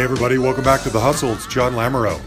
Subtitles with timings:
[0.00, 1.34] Hey, everybody, welcome back to The Hustle.
[1.34, 2.18] It's John Lamoureux.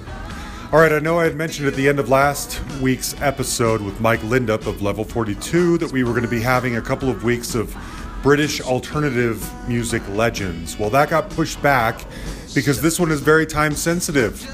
[0.71, 3.99] All right, I know I had mentioned at the end of last week's episode with
[3.99, 7.23] Mike Lindup of Level 42 that we were going to be having a couple of
[7.23, 7.75] weeks of
[8.21, 10.77] British alternative music legends.
[10.77, 12.05] Well, that got pushed back
[12.53, 14.45] because this one is very time sensitive.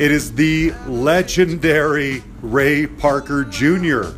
[0.00, 4.12] It is the legendary Ray Parker Jr.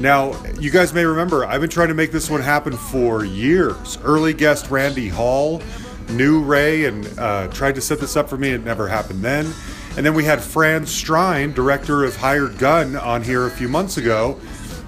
[0.00, 3.96] Now, you guys may remember, I've been trying to make this one happen for years.
[4.04, 5.62] Early guest Randy Hall
[6.10, 8.50] knew Ray and uh, tried to set this up for me.
[8.50, 9.52] It never happened then.
[9.96, 13.98] And then we had Fran Strine, director of Hired Gun, on here a few months
[13.98, 14.40] ago.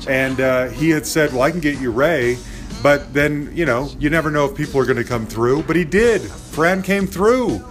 [0.08, 2.38] And uh, he had said, Well, I can get you Ray.
[2.82, 5.62] But then, you know, you never know if people are going to come through.
[5.62, 6.20] But he did.
[6.20, 7.64] Fran came through.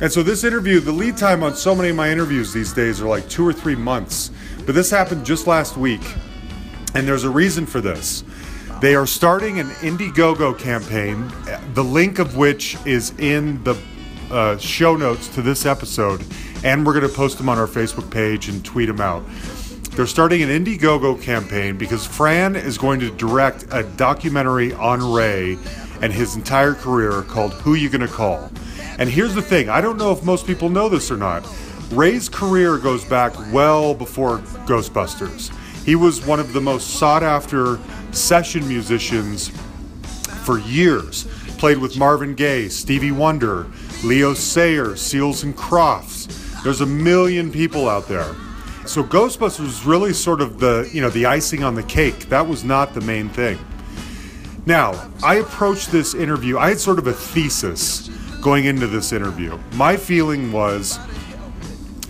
[0.00, 3.00] And so this interview, the lead time on so many of my interviews these days
[3.00, 4.30] are like two or three months.
[4.66, 6.02] But this happened just last week.
[6.94, 8.24] And there's a reason for this.
[8.80, 11.32] They are starting an Indiegogo campaign,
[11.72, 13.74] the link of which is in the
[14.30, 16.22] uh, show notes to this episode,
[16.62, 19.24] and we're going to post them on our Facebook page and tweet them out.
[19.92, 25.56] They're starting an Indiegogo campaign because Fran is going to direct a documentary on Ray
[26.02, 28.50] and his entire career called Who You Gonna Call.
[28.98, 31.48] And here's the thing I don't know if most people know this or not.
[31.92, 35.50] Ray's career goes back well before Ghostbusters.
[35.86, 37.78] He was one of the most sought after
[38.16, 39.48] session musicians
[40.44, 41.24] for years.
[41.58, 43.66] Played with Marvin Gaye, Stevie Wonder,
[44.04, 46.62] Leo Sayer, Seals and Crofts.
[46.62, 48.34] There's a million people out there.
[48.86, 52.28] So Ghostbusters was really sort of the, you know, the icing on the cake.
[52.28, 53.58] That was not the main thing.
[54.64, 58.08] Now, I approached this interview, I had sort of a thesis
[58.40, 59.58] going into this interview.
[59.74, 60.98] My feeling was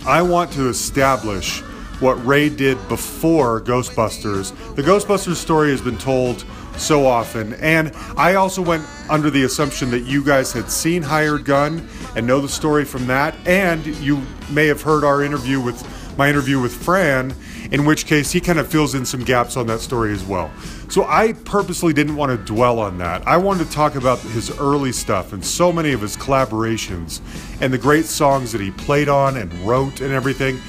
[0.05, 1.61] I want to establish
[1.99, 4.53] what Ray did before Ghostbusters.
[4.75, 6.45] The Ghostbusters story has been told
[6.77, 11.43] so often, and I also went under the assumption that you guys had seen Hired
[11.43, 14.21] Gun and know the story from that, and you
[14.51, 15.83] may have heard our interview with
[16.17, 17.33] my interview with Fran,
[17.71, 20.51] in which case he kind of fills in some gaps on that story as well.
[20.89, 23.27] So I purposely didn't want to dwell on that.
[23.27, 27.21] I wanted to talk about his early stuff and so many of his collaborations
[27.61, 30.59] and the great songs that he played on and wrote and everything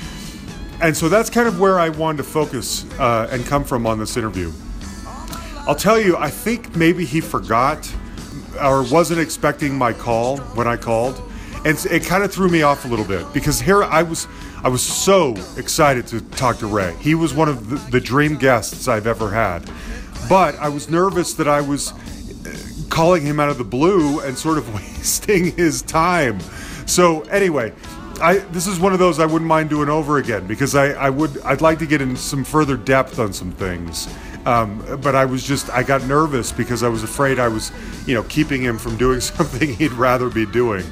[0.80, 3.98] and so that's kind of where I wanted to focus uh, and come from on
[3.98, 4.52] this interview.
[5.66, 7.92] I'll tell you, I think maybe he forgot
[8.62, 11.20] or wasn't expecting my call when I called,
[11.64, 14.26] and it kind of threw me off a little bit because here I was,
[14.62, 16.94] I was so excited to talk to Ray.
[17.00, 19.70] He was one of the, the dream guests I've ever had,
[20.28, 24.38] but I was nervous that I was uh, calling him out of the blue and
[24.38, 26.40] sort of wasting his time.
[26.86, 27.72] So anyway,
[28.20, 31.10] I this is one of those I wouldn't mind doing over again because I, I
[31.10, 34.08] would I'd like to get in some further depth on some things.
[34.44, 37.70] Um, but I was just I got nervous because I was afraid I was
[38.06, 40.84] you know keeping him from doing something he'd rather be doing.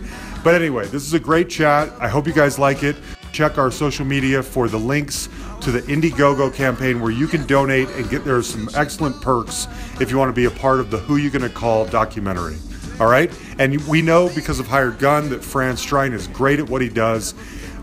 [0.44, 1.92] But anyway, this is a great chat.
[1.98, 2.96] I hope you guys like it.
[3.32, 5.28] Check our social media for the links
[5.62, 9.66] to the Indiegogo campaign where you can donate and get there are some excellent perks
[10.00, 12.56] if you want to be a part of the Who You Gonna Call documentary.
[12.98, 13.30] All right.
[13.58, 16.88] And we know because of Hired Gun that Fran Strine is great at what he
[16.88, 17.34] does.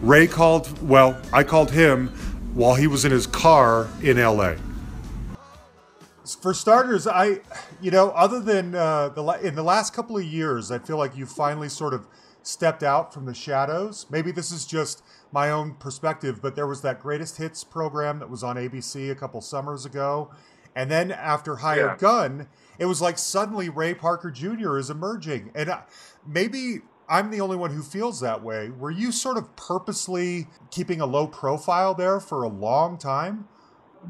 [0.02, 2.08] Ray called, well, I called him
[2.54, 4.56] while he was in his car in LA.
[6.42, 7.42] For starters, I,
[7.82, 11.16] you know, other than uh, the in the last couple of years, I feel like
[11.16, 12.08] you finally sort of
[12.42, 14.06] stepped out from the shadows.
[14.10, 18.30] Maybe this is just my own perspective, but there was that greatest hits program that
[18.30, 20.32] was on ABC a couple summers ago,
[20.76, 21.98] and then after Hired yeah.
[21.98, 22.48] Gun,
[22.80, 24.78] it was like suddenly Ray Parker Jr.
[24.78, 25.84] is emerging, and I,
[26.26, 28.70] maybe I'm the only one who feels that way.
[28.70, 33.48] Were you sort of purposely keeping a low profile there for a long time?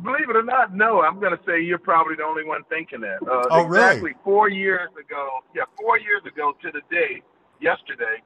[0.02, 1.02] Believe it or not, no.
[1.02, 3.18] I'm going to say you're probably the only one thinking that.
[3.22, 4.16] Uh, oh, exactly really?
[4.24, 7.22] four years ago, yeah, four years ago to the day,
[7.62, 8.22] yesterday,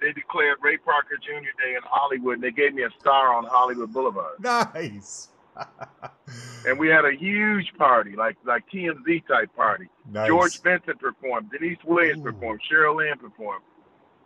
[0.00, 1.50] they declared Ray Parker Jr.
[1.62, 4.34] Day in Hollywood, and they gave me a star on Hollywood Boulevard.
[4.40, 5.28] Nice.
[6.66, 9.88] and we had a huge party, like like TMZ type party.
[10.10, 10.28] Nice.
[10.28, 12.32] George Benson performed, Deniece Williams Ooh.
[12.32, 13.64] performed, Cheryl Lynn performed,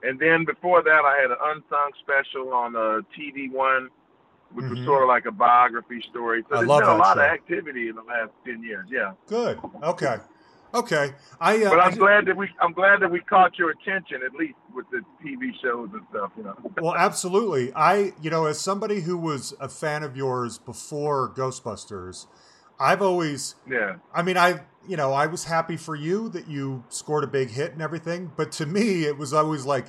[0.03, 3.89] and then before that, I had an unsung special on uh, TV One,
[4.53, 4.75] which mm-hmm.
[4.77, 6.45] was sort of like a biography story.
[6.49, 7.23] So I there's love been a lot show.
[7.23, 8.87] of activity in the last ten years.
[8.91, 9.13] Yeah.
[9.27, 9.59] Good.
[9.83, 10.17] Okay.
[10.77, 11.65] Okay, I.
[11.65, 12.49] Uh, but I'm I glad that we.
[12.61, 16.33] I'm glad that we caught your attention at least with the TV shows and stuff.
[16.37, 16.57] You know.
[16.83, 17.73] well, absolutely.
[17.75, 22.27] I, you know, as somebody who was a fan of yours before Ghostbusters,
[22.79, 23.55] I've always.
[23.67, 23.97] Yeah.
[24.15, 27.49] I mean, I, you know, I was happy for you that you scored a big
[27.51, 29.87] hit and everything, but to me, it was always like.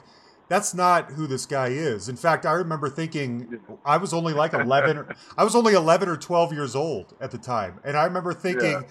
[0.49, 2.07] That's not who this guy is.
[2.07, 6.07] In fact, I remember thinking I was only like 11 or, I was only 11
[6.07, 7.81] or 12 years old at the time.
[7.83, 8.87] And I remember thinking yeah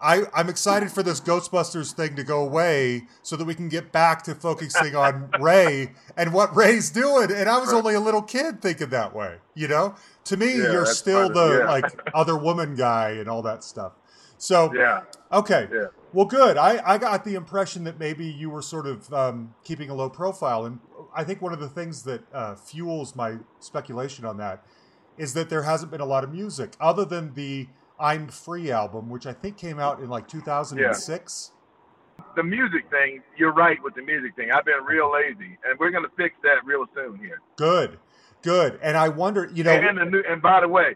[0.00, 3.90] I, I'm excited for this Ghostbusters thing to go away so that we can get
[3.92, 7.32] back to focusing on Ray and what Ray's doing.
[7.32, 9.94] And I was only a little kid thinking that way, you know?
[10.24, 11.70] To me, Yeah, you're still the yeah.
[11.70, 13.92] like other woman guy and all that stuff.
[14.36, 15.02] So Yeah.
[15.32, 15.86] okay, Yeah.
[16.12, 16.56] well, good.
[16.56, 20.08] I, I got the impression that maybe you were sort of um, keeping a low
[20.08, 20.78] profile, and
[21.14, 24.64] I think one of the things that uh, fuels my speculation on that
[25.16, 27.66] is that there hasn't been a lot of music other than the
[28.00, 31.52] "I'm Free" album, which I think came out in like 2006.
[32.36, 34.50] The music thing, you're right with the music thing.
[34.50, 37.40] I've been real lazy, and we're gonna fix that real soon here.
[37.56, 37.98] Good,
[38.42, 38.78] good.
[38.82, 40.94] And I wonder, you know, and the new, and by the way,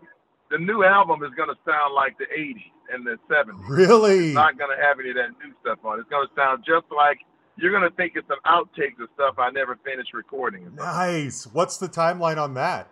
[0.51, 3.69] the new album is gonna sound like the '80s and the '70s.
[3.69, 5.99] really, It's not gonna have any of that new stuff on.
[5.99, 6.03] it.
[6.03, 7.19] It's gonna sound just like
[7.57, 10.75] you're gonna think it's some outtakes of stuff I never finished recording.
[10.75, 11.47] nice.
[11.53, 12.89] What's the timeline on that?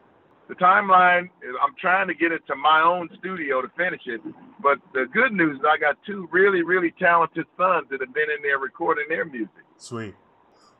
[0.50, 1.30] The timeline
[1.62, 4.20] I'm trying to get it to my own studio to finish it.
[4.60, 8.28] But the good news is I got two really, really talented sons that have been
[8.36, 9.62] in there recording their music.
[9.76, 10.16] Sweet.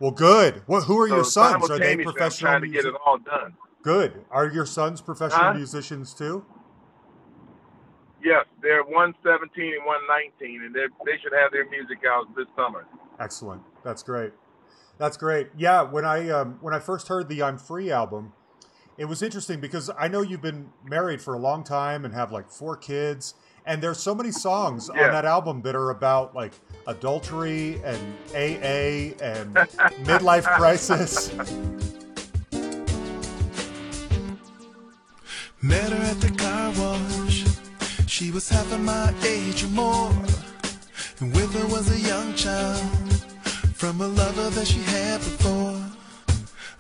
[0.01, 0.63] Well, good.
[0.67, 0.85] What?
[0.85, 1.55] Who are your sons?
[1.71, 2.51] Are they simultaneously, I'm professional?
[2.51, 3.55] trying to get it all done.
[3.85, 4.25] Good.
[4.33, 5.55] Are your sons professional Huh?
[5.55, 6.45] musicians too?
[8.25, 12.87] Yes, they're 117 and 119, and they they should have their music out this summer.
[13.21, 13.63] Excellent.
[13.85, 14.33] That's great.
[14.99, 15.51] That's great.
[15.57, 18.33] Yeah, when I um, when I first heard the "I'm Free" album,
[19.01, 22.33] it was interesting because I know you've been married for a long time and have
[22.33, 23.33] like four kids,
[23.65, 25.07] and there's so many songs Yeah.
[25.07, 26.53] on that album that are about like
[26.87, 27.99] adultery and
[28.35, 29.55] AA and
[30.05, 31.33] midlife crisis.
[35.63, 37.45] Met her at the car wash.
[38.07, 40.11] She was half of my age or more.
[41.21, 42.83] And with her was a young child
[43.75, 45.80] from a lover that she had before.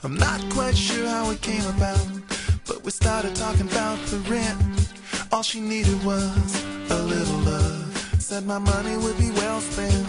[0.02, 2.00] I'm not quite sure how it came about,
[2.66, 4.58] but we started talking about the rent.
[5.30, 8.14] All she needed was a little love.
[8.18, 10.06] Said my money would be well spent.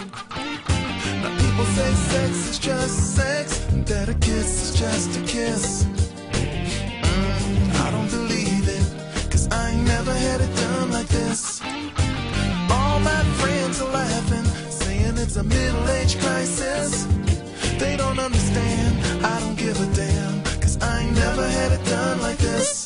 [1.21, 5.83] Now people say sex is just sex, and that a kiss is just a kiss.
[5.83, 11.61] Mm, I don't believe it, cause I ain't never had it done like this.
[12.71, 17.07] All my friends are laughing, saying it's a middle age crisis.
[17.77, 18.81] They don't understand,
[19.62, 22.81] give a damn, cause I ain't never had it done like this.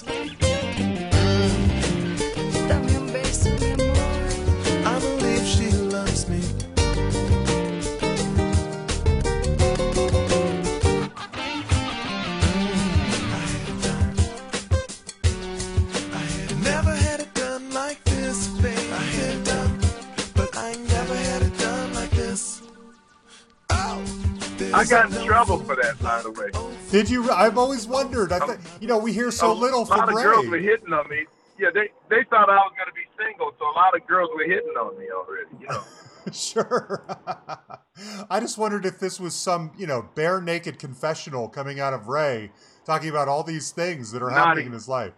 [25.85, 26.49] That, by the way.
[26.91, 27.29] Did you?
[27.31, 28.31] I've always wondered.
[28.31, 30.47] I um, th- you know, we hear so little a little lot from of girls
[30.47, 31.25] were hitting on me.
[31.59, 34.29] Yeah, they they thought I was going to be single, so a lot of girls
[34.35, 35.49] were hitting on me already.
[35.61, 35.83] You know.
[36.33, 37.05] Sure.
[38.31, 42.07] I just wondered if this was some, you know, bare naked confessional coming out of
[42.07, 42.51] Ray,
[42.83, 45.13] talking about all these things that are Not happening in his life.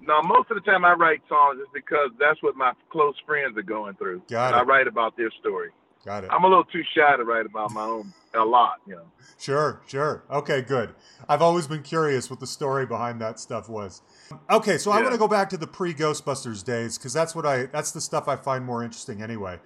[0.00, 3.56] No, most of the time I write songs is because that's what my close friends
[3.56, 4.22] are going through.
[4.28, 4.58] Got and it.
[4.58, 5.70] I write about their story.
[6.04, 6.30] Got it.
[6.32, 9.04] I'm a little too shy to write about my own a lot, you know.
[9.38, 10.24] Sure, sure.
[10.30, 10.94] Okay, good.
[11.28, 14.02] I've always been curious what the story behind that stuff was.
[14.50, 15.02] Okay, so I Yeah.
[15.02, 18.00] want to go back to the pre Ghostbusters days because that's what I that's the
[18.00, 19.60] stuff I find more interesting anyway.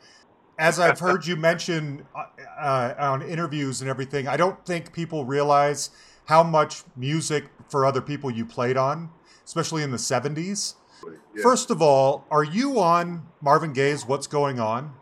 [0.59, 2.25] As I've heard you mention uh,
[2.59, 5.91] uh, on interviews and everything, I don't think people realize
[6.27, 9.11] how much music for other people you played on,
[9.45, 10.75] especially in the 70s.
[11.35, 11.43] Yeah.
[11.43, 14.95] First of all, are you on Marvin Gaye's What's Going On?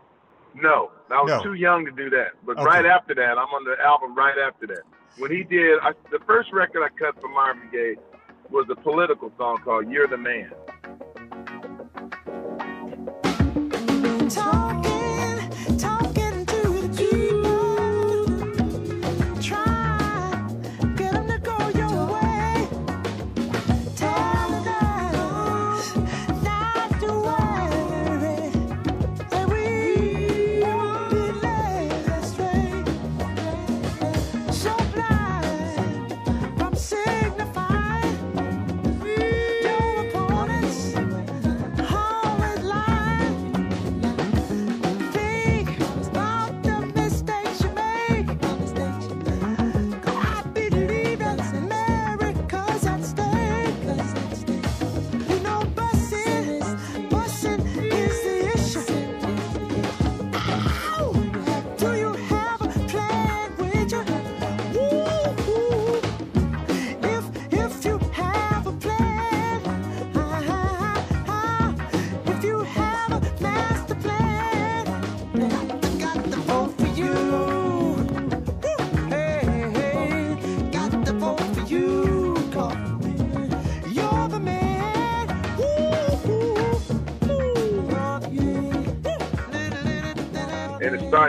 [0.53, 1.43] No, I was No.
[1.43, 2.31] too young to do that.
[2.45, 2.65] But Okay.
[2.65, 4.81] right after that, I'm on the album right after that.
[5.17, 7.95] When he did, I, the first record I cut for Marvin Gaye
[8.49, 10.51] was a political song called "You're the Man."
[14.29, 14.94] Talking,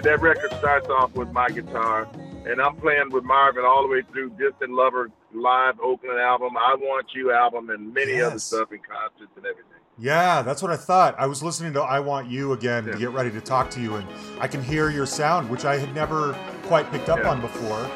[0.00, 2.08] start that record starts off with my guitar,
[2.46, 6.74] and I'm playing with Marvin all the way through Distant Lover live Oakland album, I
[6.78, 8.44] Want You album, and many other Yes.
[8.44, 9.72] stuff in concerts and everything.
[9.98, 11.14] Yeah, that's what I thought.
[11.18, 13.94] I was listening to I Want You again to get ready to talk to you,
[13.96, 14.06] and
[14.38, 17.30] I can hear your sound, which I had never quite picked up Yeah.
[17.30, 17.88] on before.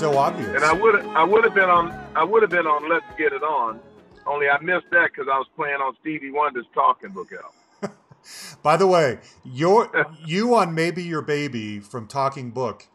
[0.00, 0.48] So obvious.
[0.48, 3.34] And I would I would have been on I would have been on Let's Get
[3.34, 3.78] It On,
[4.26, 7.96] only I missed that because I was playing on Stevie Wonder's Talking Book album.
[8.62, 9.90] By the way, your
[10.24, 12.88] you on maybe your baby from Talking Book.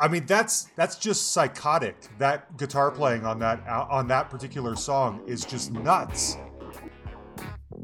[0.00, 1.96] I mean, that's that's just psychotic.
[2.18, 6.38] That guitar playing on that on that particular song is just nuts.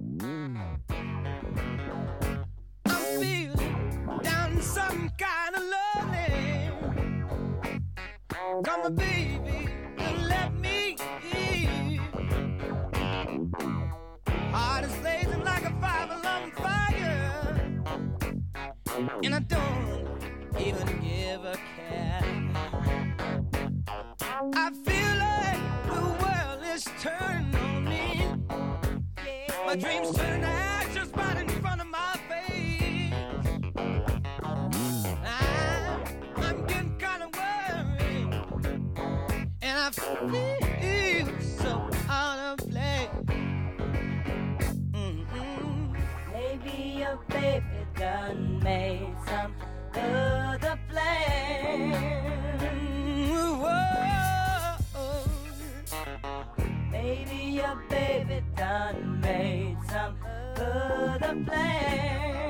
[0.01, 0.55] I'm
[4.23, 5.72] down some kind of lonely.
[8.33, 10.97] Come on, baby, and let me
[11.33, 11.99] in.
[14.51, 17.83] Heart is blazing like a five alarm fire,
[19.23, 20.07] and I don't
[20.59, 22.23] even give a care.
[24.55, 28.27] I feel like the world is turning on me.
[29.67, 30.72] My dreams turn to
[39.85, 43.09] I feel so out of place.
[44.93, 45.97] Mm-mm.
[46.33, 49.53] Maybe your baby done made some
[49.97, 51.91] other plan.
[53.59, 55.17] Whoa.
[56.93, 60.17] Maybe your baby done made some
[60.59, 62.43] other plan.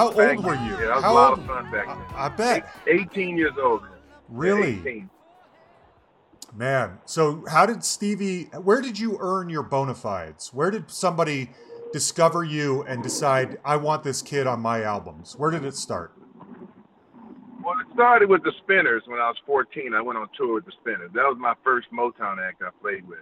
[0.00, 0.60] How Back- old were you?
[0.70, 1.38] Yeah, that was How a lot old?
[1.40, 1.98] of fun back then.
[2.16, 2.74] I, I bet.
[2.86, 3.82] Eight- 18 years old.
[4.30, 4.78] Really?
[4.80, 5.10] 18.
[6.56, 8.44] Man, so how did Stevie?
[8.44, 10.54] Where did you earn your bona fides?
[10.54, 11.50] Where did somebody
[11.92, 15.36] discover you and decide I want this kid on my albums?
[15.36, 16.12] Where did it start?
[17.62, 19.92] Well, it started with the Spinners when I was 14.
[19.92, 21.10] I went on tour with the Spinners.
[21.12, 23.18] That was my first Motown act I played with.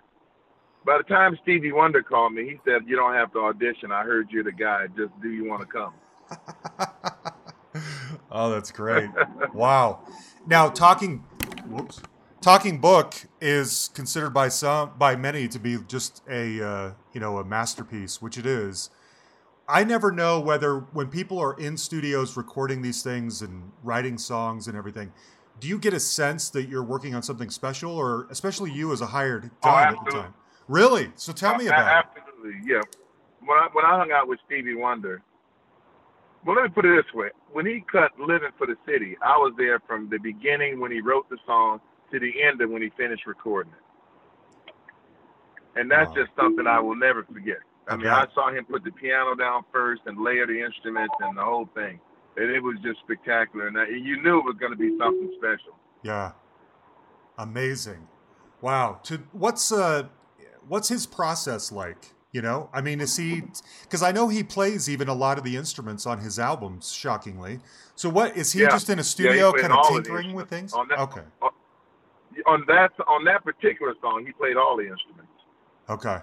[0.87, 3.91] By the time Stevie Wonder called me, he said, "You don't have to audition.
[3.91, 4.87] I heard you're the guy.
[4.97, 5.93] Just do you want to come?"
[8.31, 9.09] Oh, that's great!
[9.55, 10.01] wow.
[10.47, 11.19] Now, talking,
[11.67, 12.01] whoops,
[12.41, 17.39] talking book is considered by some, by many, to be just a uh, you know
[17.39, 18.91] a masterpiece, which it is.
[19.69, 24.67] I never know whether when people are in studios recording these things and writing songs
[24.67, 25.13] and everything,
[25.61, 29.01] do you get a sense that you're working on something special, or especially you as
[29.01, 30.35] a hired Oh, gun at the time?
[30.69, 31.11] Really?
[31.17, 32.07] So tell me about it.
[32.19, 32.81] Absolutely, yeah.
[33.45, 35.23] When I, when I hung out with Stevie Wonder,
[36.45, 39.37] well, let me put it this way: when he cut "Living for the City," I
[39.37, 41.81] was there from the beginning when he wrote the song
[42.13, 43.83] to the end of when he finished recording it,
[45.81, 46.25] and that's Wow.
[46.25, 47.59] just something I will never forget.
[47.87, 51.37] I mean, I saw him put the piano down first and layer the instruments and
[51.37, 51.99] the whole thing,
[52.37, 53.67] and it was just spectacular.
[53.67, 55.75] And I- you knew it was going to be something special.
[56.03, 56.33] Yeah.
[57.39, 58.09] Amazing.
[58.61, 59.01] Wow.
[59.05, 60.09] To what's uh
[60.67, 62.15] what's his process like?
[62.39, 63.43] You know, I mean, is he?
[63.83, 66.93] Because I know he plays even a lot of the instruments on his albums.
[66.93, 67.59] Shockingly,
[67.97, 68.69] so what is he Yeah.
[68.69, 70.73] just in a studio, played kind of tinkering with things?
[70.73, 71.25] on that- Okay,
[72.47, 75.33] On that on that particular song, he played all the instruments.
[75.91, 76.19] okay,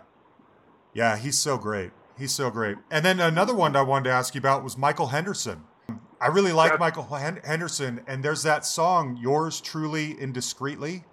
[0.94, 1.92] yeah, he's so great.
[2.18, 2.78] He's so great.
[2.90, 5.66] And then another one I wanted to ask you about was Michael Henderson.
[6.22, 6.80] I really like Yes.
[6.80, 11.04] Michael Hen- Henderson, and there's that song "Yours Truly Indiscreetly."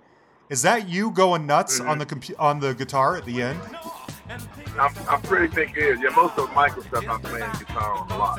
[0.53, 1.89] Is that you going nuts Mm-hmm.
[1.89, 3.59] on the compu- on the guitar at the end?
[4.79, 5.99] I'm, I'm pretty think it is.
[6.03, 8.39] Yeah, most of Michael stuff I'm playing guitar on a lot.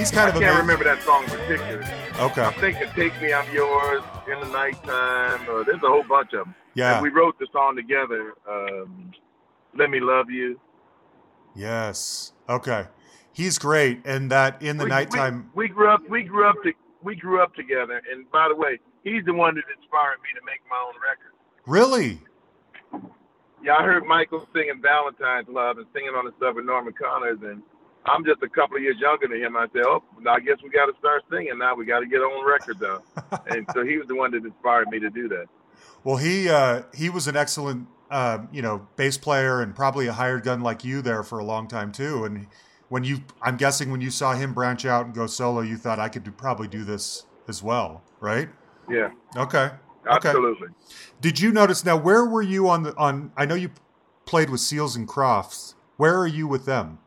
[0.00, 1.84] He's kind I of a can't ma- remember that song in particular.
[2.18, 2.42] Okay.
[2.42, 4.02] I'm thinking "Take Me, I'm Yours,"
[4.32, 6.54] "In the Nighttime." Uh, there's a whole bunch of them.
[6.74, 6.94] Yeah.
[6.94, 8.32] And we wrote the song together.
[8.48, 9.12] Um,
[9.76, 10.58] "Let Me Love You."
[11.54, 12.32] Yes.
[12.48, 12.86] Okay.
[13.32, 15.50] He's great, and that in the we, nighttime.
[15.54, 16.08] We, we grew up.
[16.08, 16.56] We grew up.
[16.64, 16.72] To,
[17.02, 18.00] we grew up together.
[18.10, 21.34] And by the way, he's the one that inspired me to make my own record.
[21.66, 22.22] Really?
[23.62, 27.38] Yeah, I heard Michael singing Valentine's Love and singing on the stuff with Norman Connors,
[27.42, 27.62] and
[28.06, 29.56] I'm just a couple of years younger than him.
[29.56, 31.74] I said, oh, I guess we got to start singing now.
[31.74, 33.02] We got to get on record though.
[33.46, 35.46] and so he was the one that inspired me to do that.
[36.02, 40.12] Well, he uh, he was an excellent, uh, you know, bass player and probably a
[40.12, 42.24] hired gun like you there for a long time too.
[42.24, 42.46] And
[42.88, 45.98] when you, I'm guessing when you saw him branch out and go solo, you thought
[45.98, 48.48] I could do, probably do this as well, right?
[48.88, 49.70] Yeah, Okay.
[50.06, 50.28] Okay.
[50.28, 50.68] absolutely.
[51.20, 51.96] Did you notice now?
[51.96, 53.32] Where were you on the on?
[53.36, 53.70] I know you
[54.24, 55.74] played with Seals and Crofts.
[55.98, 56.98] Where are you with them?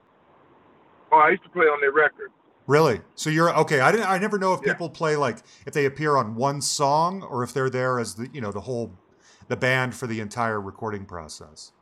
[1.13, 2.32] Oh, I used to play on their record.
[2.65, 3.02] Really?
[3.15, 3.82] So you're okay.
[3.82, 4.08] I didn't.
[4.10, 4.73] I never know if Yeah.
[4.73, 8.30] people play like if they appear on one song or if they're there as the
[8.34, 8.97] you know the whole
[9.47, 11.73] the band for the entire recording process.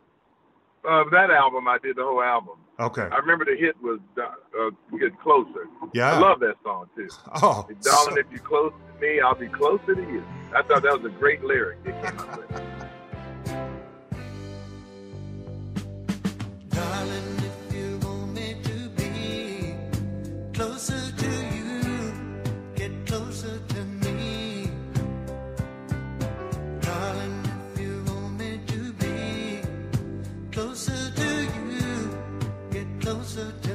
[0.84, 2.56] Uh, that album, I did the whole album.
[2.80, 3.08] Okay.
[3.12, 6.14] I remember the hit was uh, "Get Closer." Yeah.
[6.16, 7.08] I love that song too.
[7.36, 10.24] Oh, Darling, so- if you're close to me, I'll be closer to you.
[10.56, 11.78] I thought that was a great lyric.
[33.22, 33.71] closer to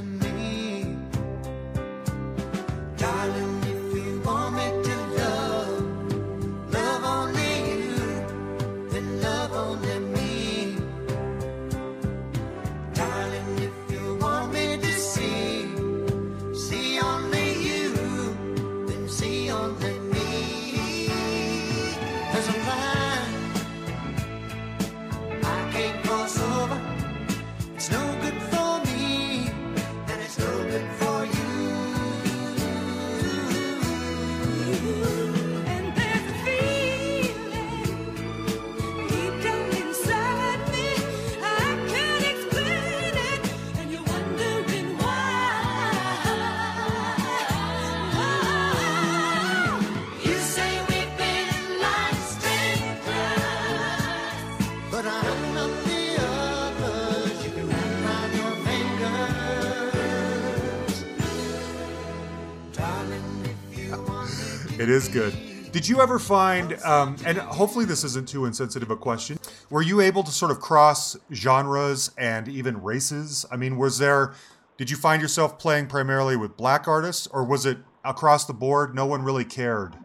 [64.86, 65.34] It is good.
[65.72, 69.36] Did you ever find, um, and hopefully this isn't too insensitive a question,
[69.68, 73.44] were you able to sort of cross genres and even races?
[73.50, 74.34] I mean, was there,
[74.76, 78.94] did you find yourself playing primarily with black artists or was it across the board?
[78.94, 79.96] No one really cared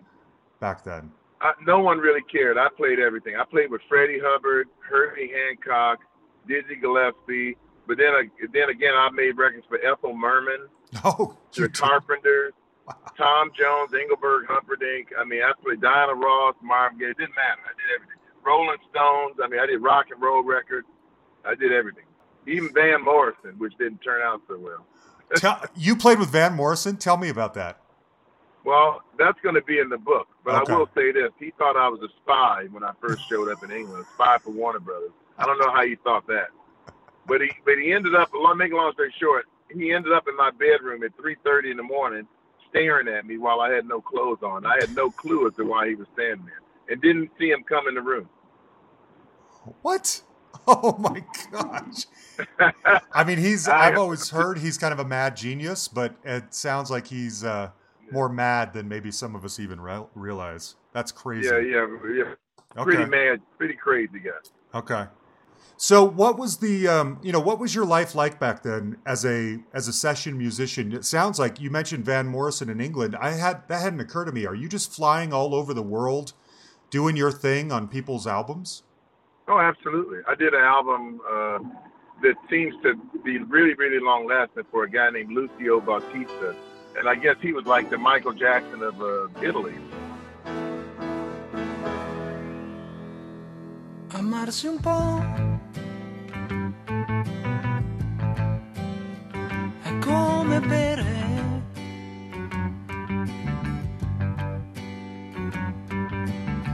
[0.59, 1.11] back then.
[1.41, 2.57] I, no one really cared.
[2.57, 3.35] I played everything.
[3.35, 5.99] I played with Freddie Hubbard, Herbie Hancock,
[6.47, 7.55] Dizzy Gillespie.
[7.87, 10.67] But then, uh, then again, I made records for Ethel Merman,
[11.05, 11.69] Oh, the.
[11.69, 12.53] Carpenters,
[13.17, 15.10] Tom Jones, Engelbert Humperdinck.
[15.19, 17.06] I mean, I played Diana Ross, Marvin Gaye.
[17.12, 17.62] It didn't matter.
[17.65, 18.17] I did everything.
[18.45, 19.38] Rolling Stones.
[19.43, 20.88] I mean, I did rock and roll records.
[21.45, 22.06] I did everything.
[22.47, 24.86] Even Van Morrison, which didn't turn out so well.
[25.36, 26.97] Tell, you played with Van Morrison.
[26.97, 27.82] Tell me about that.
[28.63, 30.27] Well, that's going to be in the book.
[30.43, 30.73] But Okay.
[30.73, 33.63] I will say this: he thought I was a spy when I first showed up
[33.63, 35.12] in England, a spy for Warner Brothers.
[35.38, 36.49] I don't know how he thought that,
[37.25, 38.30] but he but he ended up.
[38.34, 41.77] Long make a long story short, he ended up in my bedroom at 3:30 in
[41.77, 42.27] the morning,
[42.71, 44.65] staring at me while I had no clothes on.
[44.65, 47.63] I had no clue as to why he was standing there, and didn't see him
[47.63, 48.27] come in the room.
[49.81, 50.21] What?
[50.67, 52.05] Oh my gosh.
[53.13, 56.91] I mean, he's, I've always heard he's kind of a mad genius, but it sounds
[56.91, 57.71] like he's uh,
[58.12, 60.75] more mad than maybe some of us even re- realize.
[60.93, 61.47] That's crazy.
[61.47, 62.23] Yeah, yeah, yeah.
[62.77, 62.84] Okay.
[62.84, 64.77] Pretty mad, pretty crazy guy.
[64.77, 65.05] Okay.
[65.81, 69.25] So what was the um, you know what was your life like back then as
[69.25, 70.93] a as a session musician?
[70.93, 73.15] It sounds like you mentioned Van Morrison in England.
[73.19, 74.45] I had that hadn't occurred to me.
[74.45, 76.33] Are you just flying all over the world
[76.91, 78.83] doing your thing on people's albums?
[79.47, 80.19] Oh, absolutely.
[80.27, 81.57] I did an album uh,
[82.21, 86.55] that seems to be really, really long lasting for a guy named Lucio Battisti.
[86.99, 89.73] And I guess he was like the Michael Jackson of uh, Italy.
[94.13, 95.50] amarsi un po'.
[100.51, 101.05] Come bere.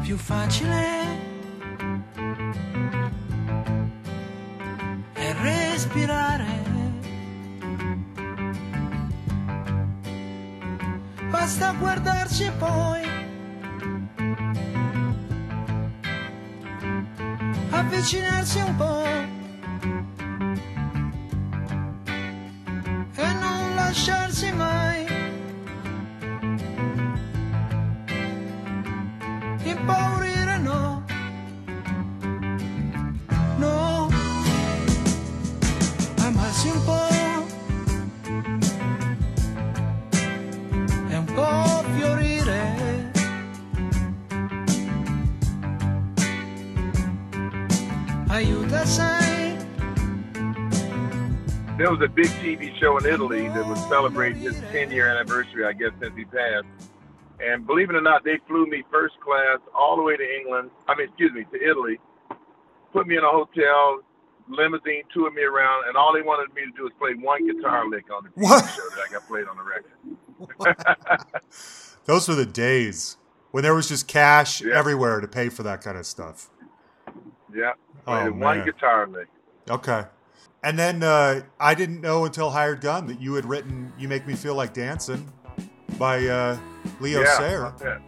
[0.02, 0.86] Più facile
[5.14, 6.46] è respirare.
[11.30, 13.02] Basta guardarci e poi
[17.70, 19.17] avvicinarsi un po'
[51.98, 55.74] was a big TV show in Italy that was celebrating his 10 year anniversary, I
[55.74, 56.66] guess, since he passed.
[57.40, 60.70] And believe it or not, they flew me first class all the way to England.
[60.88, 62.00] I mean, excuse me, to Italy.
[62.94, 64.00] Put me in a hotel,
[64.50, 67.88] limousine, toured me around, and all they wanted me to do was play one guitar
[67.90, 68.66] lick on the TV What?
[68.70, 69.64] show that I got played on the
[70.66, 71.34] record.
[72.06, 73.18] Those were the days
[73.52, 74.78] when there was just cash Yeah.
[74.78, 76.50] everywhere to pay for that kind of stuff.
[77.54, 77.74] Yeah,
[78.08, 79.28] Oh, played one guitar lick.
[79.70, 80.06] Okay.
[80.68, 84.28] And then uh, I didn't know until Hired Gun that you had written "You Make
[84.28, 85.32] Me Feel Like Dancing"
[85.98, 86.58] by uh,
[87.00, 88.02] Leo yeah, Sayer.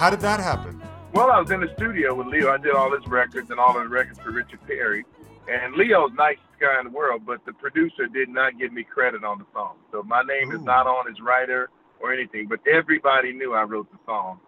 [0.00, 0.80] How did that happen?
[1.12, 2.50] Well, I was in the studio with Leo.
[2.50, 5.04] I did all his records and all of the records for Richard Perry.
[5.46, 9.24] And Leo's nicest guy in the world, but the producer did not give me credit
[9.24, 9.76] on the song.
[9.92, 11.68] So my name is not on as writer
[12.00, 14.40] or anything, but everybody knew I wrote the song.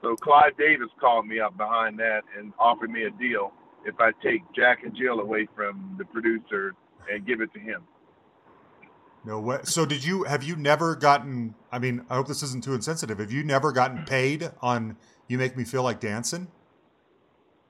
[0.00, 3.52] So Clive Davis called me up behind that and offered me a deal
[3.84, 6.76] if I take Jack and Jill away from the producer
[7.12, 7.82] and give it to him.
[9.24, 9.58] No way.
[9.64, 10.24] So did you?
[10.24, 11.54] Have you never gotten?
[11.70, 13.18] I mean, I hope this isn't too insensitive.
[13.18, 14.96] Have you never gotten paid on
[15.28, 16.48] "You Make Me Feel Like Dancing"?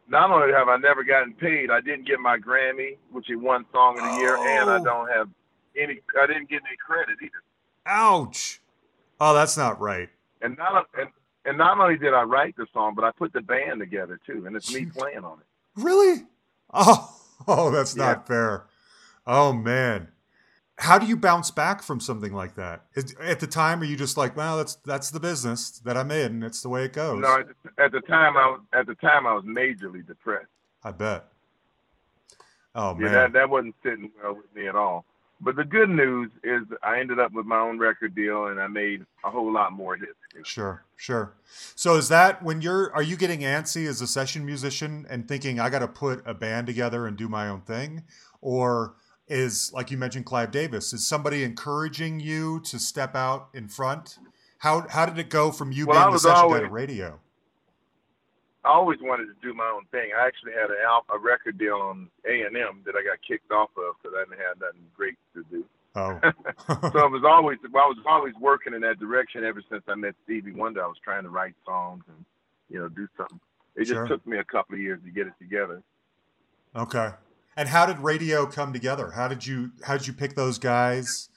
[0.09, 3.65] Not only have I never gotten paid, I didn't get my Grammy, which is one
[3.73, 4.85] song of the year, and I Oh.
[4.85, 5.29] don't have
[5.77, 6.01] any.
[6.21, 7.43] I didn't get any credit either.
[7.87, 8.61] Ouch!
[9.21, 10.09] Oh, that's not right.
[10.43, 11.09] And not and,
[11.45, 14.45] and not only did I write the song, but I put the band together too,
[14.47, 15.47] and it's me playing on it.
[15.77, 16.23] Really?
[16.73, 17.13] Oh,
[17.49, 18.05] oh, that's Yeah.
[18.05, 18.67] not fair.
[19.27, 20.09] Oh man,
[20.81, 22.85] how do you bounce back from something like that?
[23.21, 26.33] At the time, are you just like, well, that's that's the business that I'm in,
[26.33, 27.21] and it's the way it goes?
[27.21, 27.45] No,
[27.79, 30.47] at the, time I was at the time I was majorly depressed.
[30.83, 31.27] I bet.
[32.75, 33.13] Oh Yeah, man.
[33.13, 35.05] that that wasn't sitting well with me at all.
[35.43, 38.67] But the good news is I ended up with my own record deal and I
[38.67, 40.13] made a whole lot more hits.
[40.45, 41.35] Sure, sure.
[41.75, 45.61] So is that when you're are you getting antsy as a session musician and thinking
[45.61, 48.05] I got to put a band together and do my own thing
[48.41, 48.95] or
[49.31, 54.19] is like you mentioned Clive Davis is somebody encouraging you to step out in front?
[54.59, 57.19] How how did it go from you Well, being the session guy always- to Raydio?
[58.63, 60.11] I always wanted to do my own thing.
[60.15, 63.17] I actually had a, al- a record deal on A and M that I got
[63.27, 65.65] kicked off of because I didn't have nothing great to do.
[65.97, 66.21] Oh.
[66.93, 69.95] so I was always well, I was always working in that direction ever since I
[69.95, 70.85] met Stevie Wonder.
[70.85, 72.23] I was trying to write songs and
[72.69, 73.41] you know do something.
[73.77, 74.07] It just Sure.
[74.07, 75.83] took me a couple of years to get it together.
[76.77, 77.13] okay.
[77.57, 79.11] And how did Raydio come together?
[79.11, 81.29] How did you how did you pick those guys?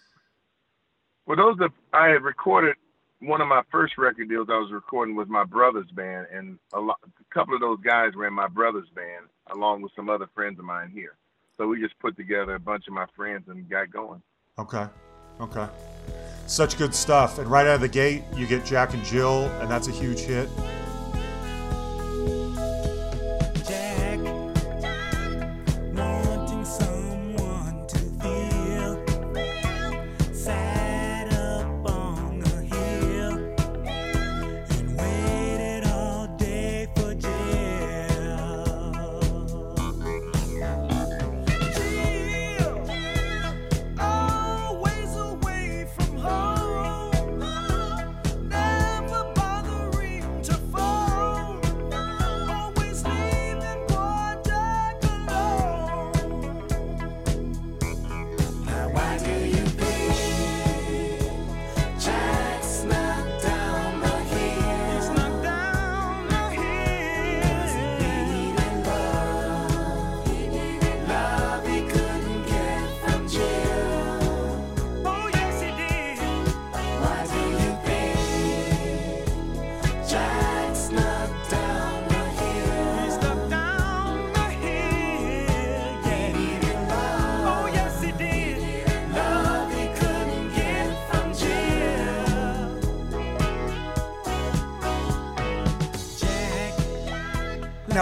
[1.26, 2.76] Well, those are I had recorded
[3.20, 4.48] one of my first record deals.
[4.52, 8.14] I was recording with my brother's band, and a, lot, a couple of those guys
[8.16, 11.16] were in my brother's band, along with some other friends of mine here.
[11.58, 14.22] So we just put together a bunch of my friends and got going.
[14.60, 14.86] Okay.
[15.40, 15.68] Okay.
[16.48, 17.40] Such good stuff.
[17.40, 20.20] And right out of the gate, you get Jack and Jill, and that's a huge
[20.20, 20.50] hit.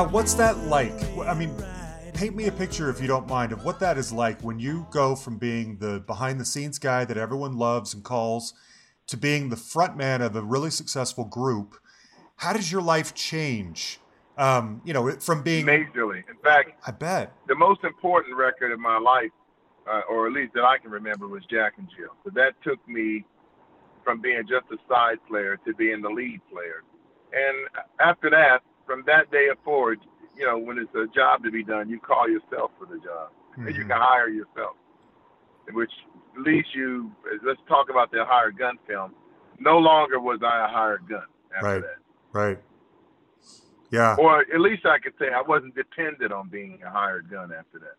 [0.01, 0.95] Now, what's that like?
[1.27, 1.53] I mean,
[2.15, 4.87] paint me a picture, if you don't mind, of what that is like when you
[4.89, 8.55] go from being the behind the scenes guy that everyone loves and calls
[9.05, 11.75] to being the front man of a really successful group.
[12.37, 13.99] How does your life change?
[14.39, 16.27] Um, you know, from being, Majorly.
[16.27, 17.31] In fact, I bet.
[17.47, 19.29] the most important record of my life,
[19.87, 22.15] uh, or at least that I can remember, was Jack and Jill.
[22.25, 23.23] So that took me
[24.03, 26.81] from being just a side player to being the lead player.
[27.33, 28.61] And after that,
[28.91, 29.99] from that day forward,
[30.35, 33.29] you know, when it's a job to be done, you call yourself for the job,
[33.55, 33.89] and you Mhm.
[33.89, 34.75] can hire yourself,
[35.71, 35.91] which
[36.35, 37.09] leads you.
[37.43, 39.15] Let's talk about the hired gun film.
[39.59, 41.23] No longer was I a hired gun
[41.55, 41.81] after Right.
[41.81, 41.97] that,
[42.33, 42.59] Right.
[43.91, 44.15] Yeah.
[44.17, 47.79] or at least I could say I wasn't dependent on being a hired gun after
[47.79, 47.95] that.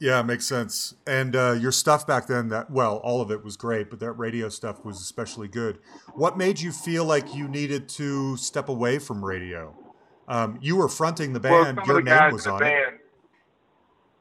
[0.00, 0.94] Yeah, makes sense.
[1.06, 4.16] And uh, your stuff back then, that well, all of it was great, but that
[4.16, 5.78] Raydio stuff was especially good.
[6.14, 9.74] What made you feel like you needed to step away from Raydio?
[10.28, 11.76] Um, you were fronting the band.
[11.78, 13.00] some Your the name was on it.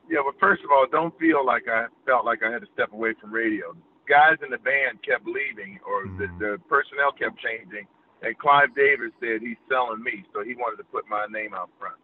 [0.10, 2.92] Yeah, but first of all, don't feel like I felt like I had to step
[2.92, 3.76] away from Raydio.
[4.08, 6.40] Guys in the band kept leaving, or the, Mm.
[6.40, 7.88] the personnel kept changing,
[8.22, 11.70] and Clive Davis said he's selling me, so he wanted to put my name out
[11.80, 11.96] front.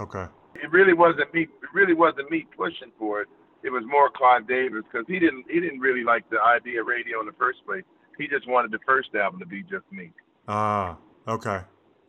[0.00, 0.26] Okay.
[0.54, 1.42] It really wasn't me.
[1.42, 3.28] It really wasn't me pushing for it.
[3.62, 6.86] It was more Clive Davis because he didn't he didn't really like the idea of
[6.86, 7.84] Raydio in the first place.
[8.18, 10.12] He just wanted the first album to be just me.
[10.48, 10.96] Ah,
[11.28, 11.60] okay.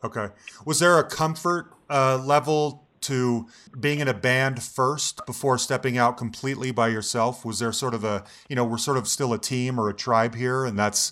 [0.03, 0.27] Okay.
[0.65, 3.47] Was there a comfort uh, level to
[3.79, 7.45] being in a band first before stepping out completely by yourself?
[7.45, 9.93] Was there sort of a, you know, we're sort of still a team or a
[9.93, 11.11] tribe here, and that's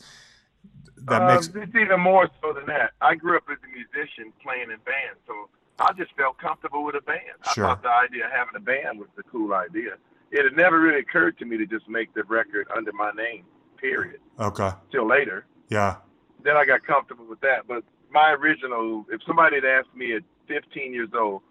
[0.97, 2.91] that Uh, makes it's even more so than that.
[3.01, 5.49] I grew up as a musician playing in bands, so
[5.80, 7.21] I just felt comfortable with a band.
[7.54, 7.65] Sure.
[7.65, 9.95] I thought the idea of having a band was a cool idea.
[10.32, 13.43] It had never really occurred to me to just make the record under my name,
[13.77, 14.71] period, okay.
[14.91, 15.45] till later.
[15.69, 15.97] Yeah.
[16.43, 17.67] Then I got comfortable with that.
[17.67, 21.41] But my original, if somebody had asked me at 15 years old,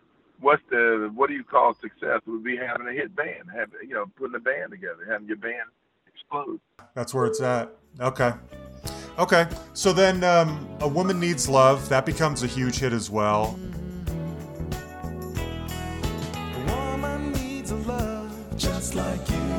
[0.40, 2.20] what's the, what do you call success?
[2.26, 5.26] It would be having a hit band, having, you know, putting a band together, having
[5.26, 5.68] your band
[6.06, 6.60] explode.
[6.94, 7.70] That's where it's at.
[8.00, 8.32] Okay.
[9.18, 9.46] Okay.
[9.74, 13.58] So then um, A Woman Needs Love, that becomes a huge hit as well.
[16.54, 19.49] A woman needs a love just like you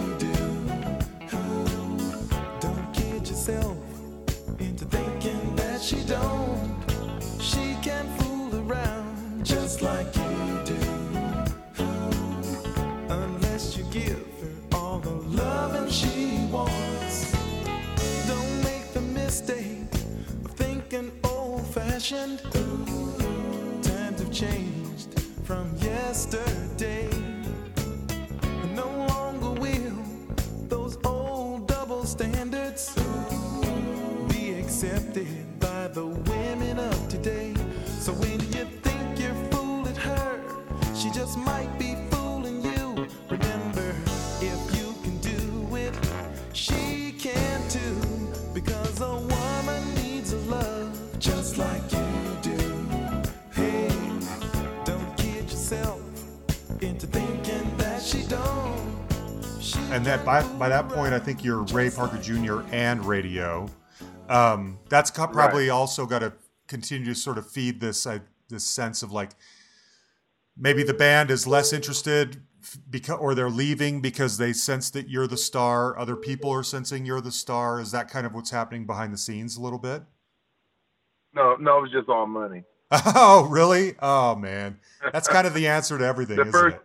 [22.12, 22.42] fashioned.
[23.84, 27.10] Times have changed from yesterday.
[28.76, 30.04] No longer will
[30.68, 32.94] those old double standards
[34.30, 37.54] be accepted by the women of today.
[38.00, 40.40] So when you think you're fooling her,
[40.94, 41.96] she just might be
[59.92, 62.62] And that by, by that point, I think you're Ray Parker Jr.
[62.72, 63.70] and Raydio.
[64.30, 66.34] Um, that's co- probably also got to
[66.68, 69.32] continue to sort of feed this uh, this sense of like
[70.58, 72.42] maybe the band is less interested
[72.90, 75.98] because or they're leaving because they sense that you're the star.
[76.00, 77.82] Other people are sensing you're the star.
[77.82, 80.04] Is that kind of what's happening behind the scenes a little bit?
[81.34, 82.64] No, no, it was just all money.
[82.94, 83.96] Oh, really?
[84.02, 84.80] Oh man,
[85.14, 86.82] that's kind of the answer to everything, The isn't first- it?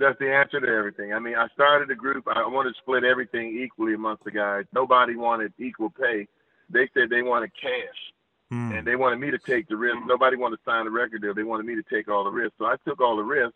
[0.00, 1.12] That's the answer to everything.
[1.12, 2.26] I mean, I started the group.
[2.26, 4.64] I wanted to split everything equally amongst the guys.
[4.72, 6.26] Nobody wanted equal pay.
[6.70, 8.00] They said they wanted cash,
[8.50, 8.72] Hmm.
[8.72, 9.98] and they wanted me to take the risk.
[10.06, 11.34] Nobody wanted to sign a record deal.
[11.34, 12.54] They wanted me to take all the risk.
[12.58, 13.54] So I took all the risk,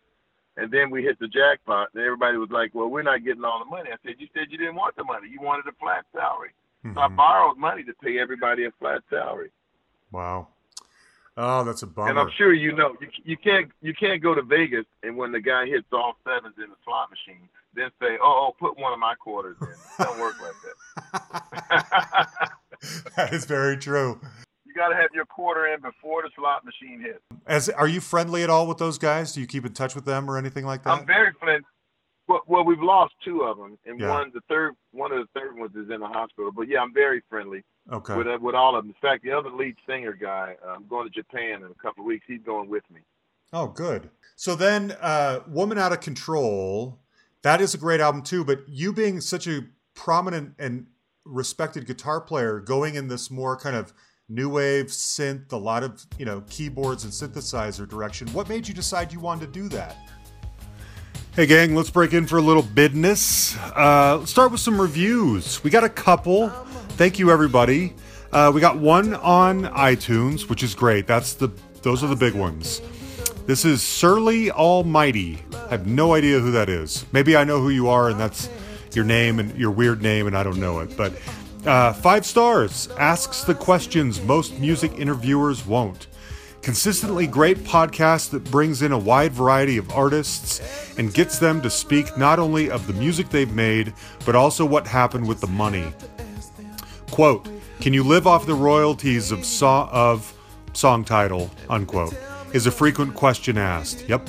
[0.59, 1.89] and then we hit the jackpot.
[1.95, 4.51] And everybody was like, "Well, we're not getting all the money." I said, "You said
[4.51, 5.29] you didn't want the money.
[5.31, 6.51] You wanted a flat salary."
[6.93, 7.17] So I Mhm.
[7.17, 9.51] borrowed money to pay everybody a flat salary.
[10.13, 10.49] Wow.
[11.37, 12.11] Oh, that's a bummer.
[12.11, 15.33] And I'm sure you know you, you can't you can't go to Vegas and when
[15.33, 18.93] the guy hits all sevens in the slot machine, then say, "Oh, oh put one
[18.93, 20.55] of my quarters in." It don't work like
[21.13, 22.29] that.
[23.17, 24.21] that is very true.
[24.65, 27.21] you got to have your quarter in before the slot machine hits.
[27.47, 29.33] As are you friendly at all with those guys?
[29.33, 30.91] Do you keep in touch with them or anything like that?
[30.91, 31.65] I'm very friendly.
[32.29, 34.11] Well, well, we've lost two of them, and Yeah.
[34.11, 36.53] one the third one of the third ones is in the hospital.
[36.53, 38.17] But yeah, I'm very friendly okay.
[38.17, 38.95] with with all of them.
[38.95, 42.03] In fact, the other lead singer guy, uh, I'm going to Japan in a couple
[42.03, 42.25] of weeks.
[42.27, 43.01] He's going with me.
[43.53, 44.11] Oh, good.
[44.37, 46.99] So then, uh, "Woman Out of Control,"
[47.43, 48.45] that is a great album too.
[48.45, 50.87] But you being such a prominent and
[51.25, 53.93] respected guitar player, going in this more kind of
[54.29, 58.29] new wave synth, a lot of you know keyboards and synthesizer direction.
[58.29, 59.97] What made you decide you wanted to do that?
[61.37, 63.57] Hey, gang, let's break in for a little business.
[63.59, 65.65] Uh, let's start with some reviews.
[65.65, 66.53] We got a couple.
[66.97, 67.93] Thank you, everybody.
[68.31, 71.09] Uh, we got one on iTunes, which is great.
[71.09, 71.49] That's the
[71.83, 72.81] those are the big ones.
[73.47, 75.43] This is Surly Almighty.
[75.53, 77.05] I have no idea who that is.
[77.11, 78.49] Maybe I know who you are, and that's
[78.93, 80.97] your name and your weird name, and I don't know it.
[80.97, 81.15] But
[81.67, 82.89] uh, five stars.
[82.97, 86.07] Asks the questions most music interviewers won't.
[86.63, 90.63] Consistently great podcast that brings in a wide variety of artists
[90.97, 93.93] and gets them to speak not only of the music they've made,
[94.25, 95.93] but also what happened with the money.
[97.11, 97.47] Quote,
[97.81, 100.35] can you live off the royalties of, of
[100.77, 102.17] song title, unquote,
[102.53, 104.09] is a frequent question asked.
[104.09, 104.29] Yep.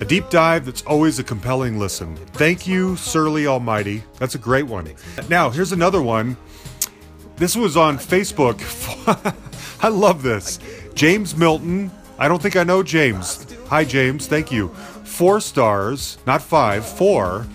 [0.00, 2.16] A deep dive that's always a compelling listen.
[2.16, 4.02] Thank you, Surly Almighty.
[4.18, 4.92] That's a great one.
[5.28, 6.36] Now, here's another one.
[7.36, 8.60] This was on Facebook.
[9.82, 10.58] I love this.
[10.94, 11.90] James Milton.
[12.18, 13.46] I don't think I know James.
[13.68, 14.26] Hi, James.
[14.26, 14.68] Thank you.
[15.04, 17.46] Four stars, not five, four.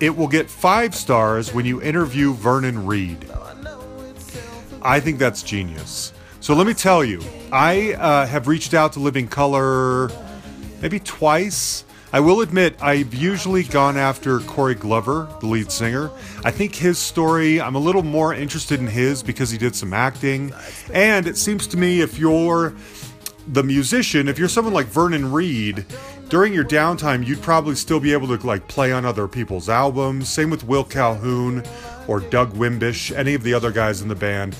[0.00, 3.28] It will get five stars when you interview Vernon Reid.
[4.84, 6.12] I think that's genius.
[6.40, 10.10] So let me tell you, I uh, have reached out to Living Colour
[10.80, 11.84] maybe twice.
[12.12, 16.10] I will admit, I've usually gone after Corey Glover, the lead singer.
[16.44, 19.94] I think his story, I'm a little more interested in his because he did some
[19.94, 20.52] acting.
[20.92, 22.74] And it seems to me if you're
[23.48, 25.86] the musician, if you're someone like Vernon Reid,
[26.28, 30.28] during your downtime, you'd probably still be able to like play on other people's albums.
[30.28, 31.62] Same with Will Calhoun
[32.08, 34.56] or Doug Wimbish, any of the other guys in the band.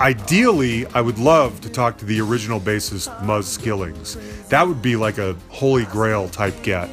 [0.00, 4.48] Ideally, I would love to talk to the original bassist Muzz Skillings.
[4.48, 6.88] That would be like a holy grail type get.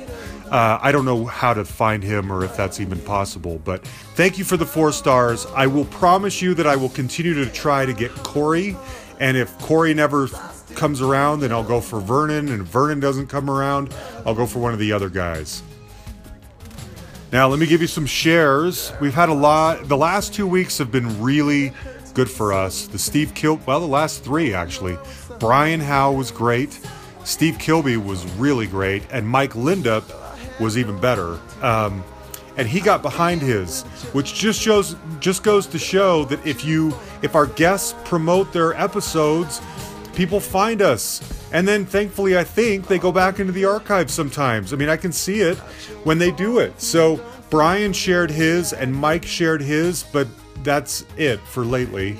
[0.51, 4.37] Uh, I don't know how to find him or if that's even possible, but thank
[4.37, 5.47] you for the four stars.
[5.55, 8.77] I will promise you that I will continue to try to get Corey,
[9.19, 10.27] and if Corey never
[10.75, 13.93] comes around, then I'll go for Vernon, and if Vernon doesn't come around,
[14.25, 15.63] I'll go for one of the other guys.
[17.35, 18.93] Now, let me give you some shares.
[19.01, 21.73] We've had a lot, the last two weeks have been really
[22.13, 22.87] good for us.
[22.87, 24.97] The Steve Kil, well, the last three actually.
[25.37, 26.79] Brian Howe was great.
[27.25, 30.05] Steve Kilby was really great, and Mike Lindup
[30.61, 31.37] was even better.
[31.61, 32.05] Um,
[32.55, 33.83] and he got behind his,
[34.13, 38.73] which just shows, just goes to show that if you, if our guests promote their
[38.75, 39.59] episodes,
[40.15, 41.21] people find us.
[41.51, 44.73] And then thankfully, I think they go back into the archives sometimes.
[44.73, 45.57] I mean, I can see it
[46.03, 46.81] when they do it.
[46.81, 50.27] So Brian shared his and Mike shared his, but
[50.63, 52.17] that's it for lately.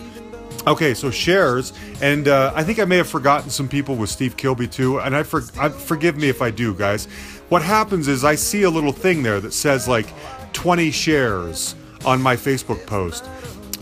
[0.67, 4.35] Okay, so shares, and uh, I think I may have forgotten some people with Steve
[4.35, 7.05] Kilby too, and I, for, I forgive me if I do, guys.
[7.49, 10.07] What happens is I see a little thing there that says like
[10.53, 13.25] 20 shares on my Facebook post,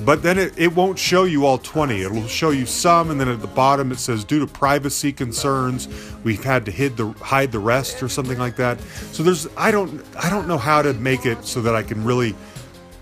[0.01, 2.01] but then it, it won't show you all 20.
[2.01, 5.87] It'll show you some, and then at the bottom it says due to privacy concerns,
[6.23, 8.79] we've had to hide the hide the rest or something like that.
[9.11, 12.03] So there's I don't I don't know how to make it so that I can
[12.03, 12.35] really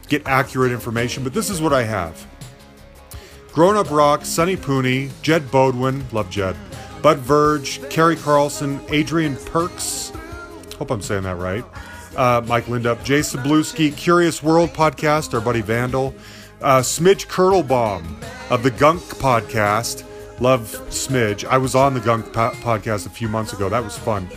[0.08, 2.28] get accurate information, but this is what I have.
[3.54, 6.56] Grown Up Rock, Sonny Pooney, Jed Bodwin, love Jed,
[7.02, 10.14] Bud Verge, Kerry Carlson, Adrian Perks,
[10.78, 11.66] hope I'm saying that right,
[12.16, 16.14] uh, Mike Lindup, Jay Sabluski, Curious World Podcast, our buddy Vandal,
[16.62, 18.06] uh, Smidge Kurtlebaum
[18.50, 20.04] of the Gunk Podcast,
[20.40, 21.46] love Smidge.
[21.46, 24.28] I was on the Gunk po- Podcast a few months ago, that was fun.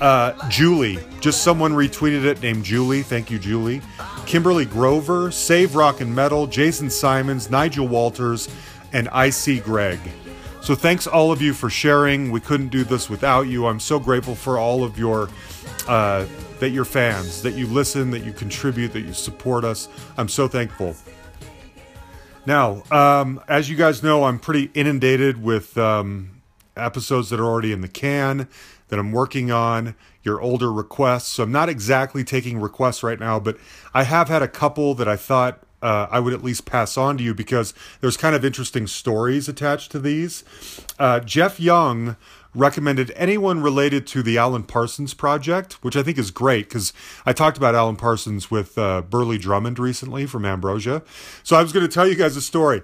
[0.00, 3.02] Uh, Julie, just someone retweeted it named Julie.
[3.02, 3.80] Thank you, Julie.
[4.26, 8.48] Kimberly Grover, Save Rock and Metal, Jason Simons, Nigel Walters,
[8.92, 9.98] and IC Greg.
[10.66, 12.32] So thanks all of you for sharing.
[12.32, 13.66] We couldn't do this without you.
[13.68, 15.30] I'm so grateful for all of your
[15.86, 16.26] uh,
[16.58, 19.88] that you're fans, that you listen, that you contribute, that you support us.
[20.16, 20.96] I'm so thankful.
[22.46, 26.42] Now, um, as you guys know, I'm pretty inundated with um,
[26.76, 28.48] episodes that are already in the can
[28.88, 29.94] that I'm working on,
[30.24, 31.28] your older requests.
[31.28, 33.56] So I'm not exactly taking requests right now, but
[33.94, 37.18] I have had a couple that I thought uh, I would at least pass on
[37.18, 40.44] to you because there's kind of interesting stories attached to these.
[40.98, 42.16] Uh, Jeff Young
[42.54, 46.92] recommended anyone related to the Alan Parsons project, which I think is great because
[47.26, 51.02] I talked about Alan Parsons with uh, Burleigh Drummond recently from Ambrosia.
[51.42, 52.82] So I was going to tell you guys a story.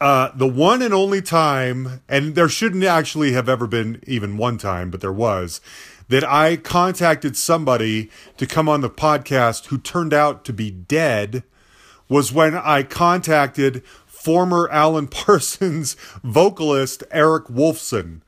[0.00, 4.58] Uh, the one and only time, and there shouldn't actually have ever been even one
[4.58, 5.60] time, but there was,
[6.08, 11.44] that I contacted somebody to come on the podcast who turned out to be dead
[12.08, 18.20] was when I contacted former Alan Parsons vocalist Eric Woolfson.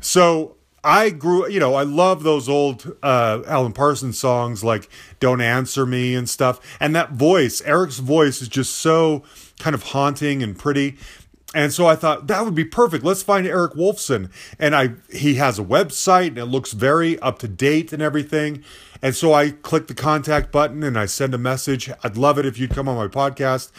[0.00, 4.88] So I grew, you know, I love those old uh, Alan Parsons songs like
[5.20, 6.60] Don't Answer Me and stuff.
[6.80, 9.22] And that voice, Eric's voice is just so
[9.60, 10.96] kind of haunting and pretty.
[11.54, 13.04] And so I thought that would be perfect.
[13.04, 14.30] Let's find Eric Woolfson.
[14.58, 18.64] And I he has a website and it looks very up to date and everything.
[19.02, 21.90] And so I click the contact button and I send a message.
[22.02, 23.70] I'd love it if you'd come on my podcast.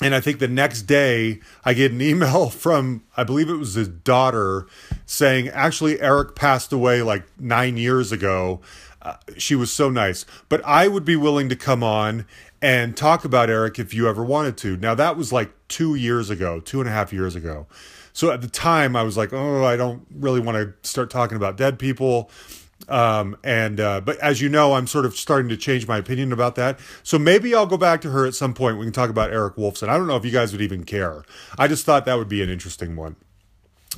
[0.00, 3.74] And I think the next day I get an email from I believe it was
[3.74, 4.66] his daughter
[5.04, 8.60] saying actually Eric passed away like 9 years ago.
[9.02, 10.24] Uh, she was so nice.
[10.48, 12.24] But I would be willing to come on
[12.62, 14.76] and talk about Eric if you ever wanted to.
[14.76, 17.66] Now, that was like two years ago, two and a half years ago.
[18.12, 21.36] So at the time, I was like, oh, I don't really want to start talking
[21.36, 22.30] about dead people.
[22.88, 26.32] Um, and, uh, but as you know, I'm sort of starting to change my opinion
[26.32, 26.78] about that.
[27.02, 28.78] So maybe I'll go back to her at some point.
[28.78, 29.88] We can talk about Eric Woolfson.
[29.88, 31.24] I don't know if you guys would even care.
[31.58, 33.16] I just thought that would be an interesting one.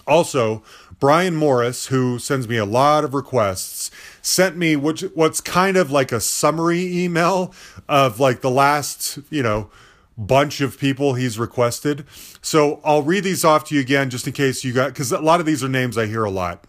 [0.07, 0.63] Also,
[1.01, 3.91] Brian Morris, who sends me a lot of requests,
[4.25, 7.55] sent me which what's kind of like a summary email
[7.89, 9.71] of like the last, you know,
[10.17, 12.07] bunch of people he's requested.
[12.41, 15.21] So I'll read these off to you again just in case you got because a
[15.21, 16.65] lot of these are names I hear a lot.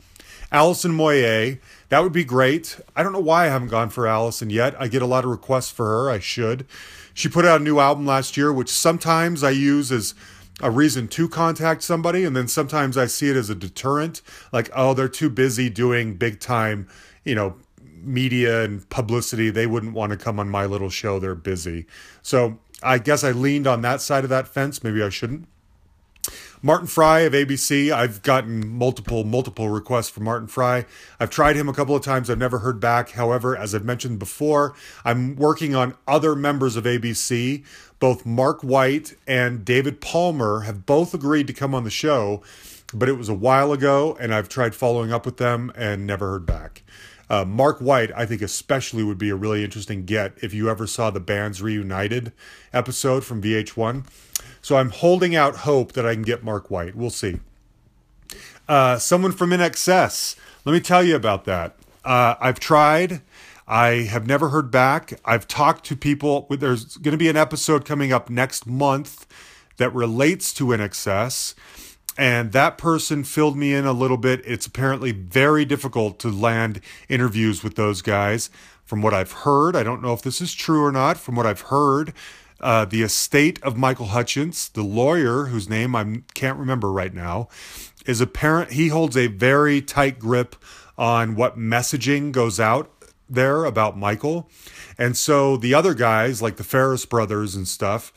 [0.51, 2.79] Alison Moyet, that would be great.
[2.95, 4.75] I don't know why I haven't gone for Alison yet.
[4.79, 6.09] I get a lot of requests for her.
[6.09, 6.65] I should.
[7.13, 10.13] She put out a new album last year, which sometimes I use as
[10.61, 14.21] a reason to contact somebody, and then sometimes I see it as a deterrent.
[14.51, 16.87] Like, oh, they're too busy doing big time,
[17.25, 19.49] you know, media and publicity.
[19.49, 21.19] They wouldn't want to come on my little show.
[21.19, 21.85] They're busy.
[22.21, 24.83] So I guess I leaned on that side of that fence.
[24.83, 25.47] Maybe I shouldn't.
[26.61, 27.91] Martin Fry of ABC.
[27.91, 30.85] I've gotten multiple, multiple requests from Martin Fry.
[31.19, 32.27] I've tried him a couple of times.
[32.27, 33.11] I've never heard back.
[33.11, 34.73] However, as I've mentioned before,
[35.03, 37.63] I'm working on other members of ABC.
[37.99, 42.41] Both Mark White and David Palmer have both agreed to come on the show,
[42.93, 46.31] but it was a while ago, and I've tried following up with them and never
[46.31, 46.81] heard back.
[47.29, 50.85] Uh, Mark White, I think especially would be a really interesting get if you ever
[50.85, 52.31] saw the Bands Reunited
[52.71, 54.05] episode from VH1.
[54.61, 56.95] So I'm holding out hope that I can get Mark White.
[56.95, 57.39] We'll see.
[58.67, 60.35] Uh, someone from INXS.
[60.65, 61.77] Let me tell you about that.
[62.03, 63.21] Uh, I've tried.
[63.67, 65.19] I have never heard back.
[65.25, 66.47] I've talked to people.
[66.49, 69.25] There's going to be an episode coming up next month
[69.77, 71.55] that relates to INXS.
[72.17, 74.41] And that person filled me in a little bit.
[74.45, 78.49] It's apparently very difficult to land interviews with those guys.
[78.85, 81.17] From what I've heard, I don't know if this is true or not.
[81.17, 82.13] From what I've heard,
[82.61, 87.49] uh, the estate of Michael Hutchence, the lawyer whose name I can't remember right now,
[88.05, 88.71] is apparent.
[88.71, 90.55] He holds a very tight grip
[90.97, 92.91] on what messaging goes out
[93.29, 94.49] there about Michael.
[94.97, 98.13] And so the other guys, like the Farriss brothers and stuff,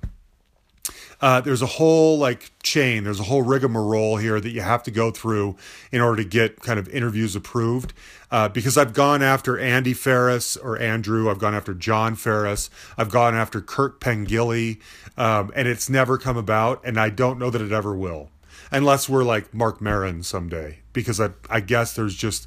[1.20, 4.90] Uh, there's a whole like chain, there's a whole rigmarole here that you have to
[4.90, 5.56] go through
[5.90, 7.92] in order to get kind of interviews approved.
[8.30, 13.10] Uh, because I've gone after Andy Farriss or Andrew, I've gone after Jon Farriss, I've
[13.10, 14.80] gone after Kirk Pengilly,
[15.16, 18.30] um, and it's never come about, and I don't know that it ever will,
[18.70, 20.80] unless we're like Marc Maron someday.
[20.92, 22.46] Because I, I guess there's just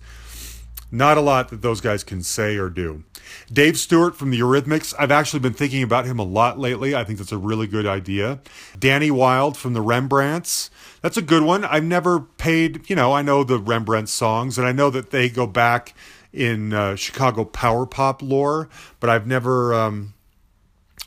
[0.92, 3.04] not a lot that those guys can say or do.
[3.52, 6.94] Dave Stewart from the Eurythmics, I've actually been thinking about him a lot lately.
[6.94, 8.40] I think that's a really good idea.
[8.78, 10.70] Danny Wilde from the Rembrandts,
[11.02, 11.64] that's a good one.
[11.64, 15.30] I've never paid, you know, I know the Rembrandt songs and I know that they
[15.30, 15.96] go back
[16.34, 18.70] in uh, Chicago power pop lore,
[19.00, 20.14] but I've never um,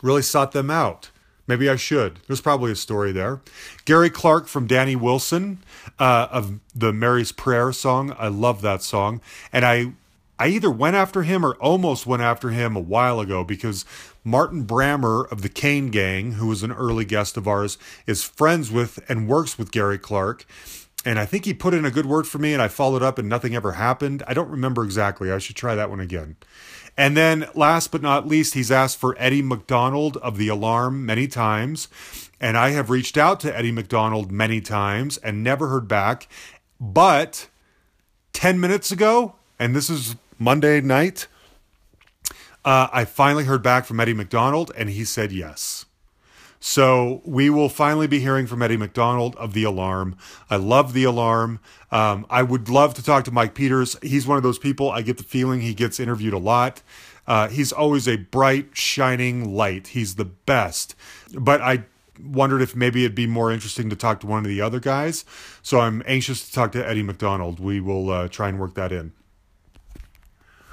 [0.02, 1.10] really sought them out.
[1.46, 2.20] Maybe I should.
[2.26, 3.42] There's probably a story there.
[3.84, 5.62] Gary Clark from Danny Wilson
[5.98, 8.14] uh, of the Mary's Prayer song.
[8.18, 9.20] I love that song.
[9.52, 9.92] And I
[10.38, 13.84] I either went after him or almost went after him a while ago because
[14.24, 18.70] Martin Brammer of the Kane Gang, who was an early guest of ours, is friends
[18.70, 20.44] with and works with Gary Clark.
[21.04, 23.18] And I think he put in a good word for me and I followed up
[23.18, 24.22] and nothing ever happened.
[24.26, 25.30] I don't remember exactly.
[25.30, 26.36] I should try that one again.
[26.96, 31.26] And then last but not least, he's asked for Eddie MacDonald of The Alarm many
[31.26, 31.88] times.
[32.44, 36.28] And I have reached out to Eddie MacDonald many times and never heard back.
[36.78, 37.48] But
[38.34, 41.26] 10 minutes ago, and this is Monday night,
[42.62, 45.86] uh, I finally heard back from Eddie MacDonald and he said yes.
[46.60, 50.14] So we will finally be hearing from Eddie MacDonald of The Alarm.
[50.50, 51.60] I love The Alarm.
[51.90, 53.96] Um, I would love to talk to Mike Peters.
[54.02, 56.82] He's one of those people, I get the feeling he gets interviewed a lot.
[57.26, 59.88] Uh, he's always a bright, shining light.
[59.88, 60.94] He's the best.
[61.32, 61.84] But I
[62.22, 65.24] wondered if maybe it'd be more interesting to talk to one of the other guys.
[65.62, 67.60] So I'm anxious to talk to Eddie MacDonald.
[67.60, 69.12] We will uh, try and work that in.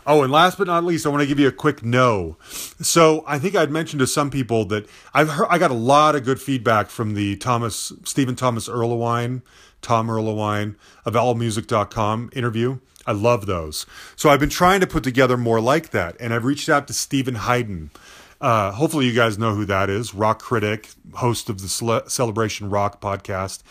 [0.05, 2.37] Oh, and last but not least, I want to give you a quick no.
[2.81, 6.15] So I think I'd mentioned to some people that I've heard I got a lot
[6.15, 9.43] of good feedback from the Thomas Stephen Thomas Erlewine,
[9.81, 10.75] Tom Erlewine
[11.05, 12.79] of allmusic.com interview.
[13.05, 13.85] I love those.
[14.15, 16.93] So I've been trying to put together more like that, and I've reached out to
[16.93, 17.91] Steven Hyden.
[18.41, 20.15] Uh, hopefully, you guys know who that is.
[20.15, 23.61] Rock critic, host of the Cele- Celebration Rock podcast.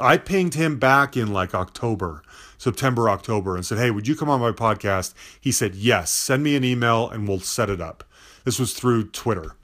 [0.00, 2.22] I pinged him back in like October,
[2.58, 5.14] September, October, and said, Hey, would you come on my podcast?
[5.40, 8.02] He said, Yes, send me an email and we'll set it up.
[8.44, 9.54] This was through Twitter.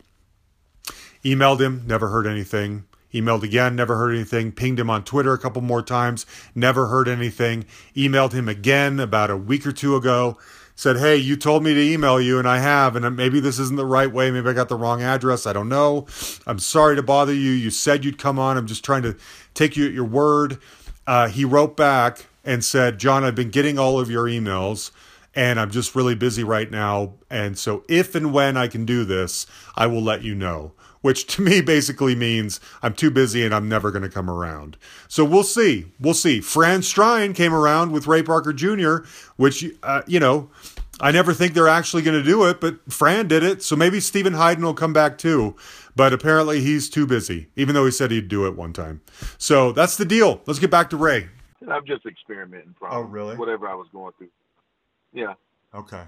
[1.25, 2.85] Emailed him, never heard anything.
[3.13, 4.53] Emailed again, never heard anything.
[4.53, 7.65] Pinged him on Twitter a couple more times, never heard anything.
[7.97, 10.37] Emailed him again about a week or two ago.
[10.77, 13.77] Said, hey, you told me to email you, and I have, and maybe this isn't
[13.77, 14.31] the right way.
[14.33, 15.47] Maybe I got the wrong address.
[15.47, 16.07] I don't know.
[16.47, 17.53] I'm sorry to bother you.
[17.53, 18.57] You said you'd come on.
[18.57, 19.17] I'm just trying to
[19.55, 20.59] take you at your word.
[21.07, 24.91] Uh, he wrote back and said, John, I've been getting all of your emails
[25.35, 27.15] and I'm just really busy right now.
[27.31, 30.73] And so if and when I can do this, I will let you know.
[31.05, 34.79] Which to me basically means I'm too busy and I'm never going to come around.
[35.07, 35.85] So we'll see.
[36.01, 36.41] We'll see.
[36.41, 40.49] Fran Strine came around with Ray Parker Jr., which, uh, you know,
[41.03, 43.63] I never think they're actually going to do it, but Fran did it.
[43.63, 45.55] So maybe Steven Hyden will come back too.
[45.95, 49.03] But apparently he's too busy, even though he said he'd do it one time.
[49.37, 50.41] So that's the deal.
[50.47, 51.29] Let's get back to Ray.
[51.71, 52.75] I'm just experimenting.
[52.79, 53.37] Probably, Oh, really?
[53.37, 54.29] Whatever I was going through.
[55.13, 55.35] Yeah.
[55.75, 56.05] Okay.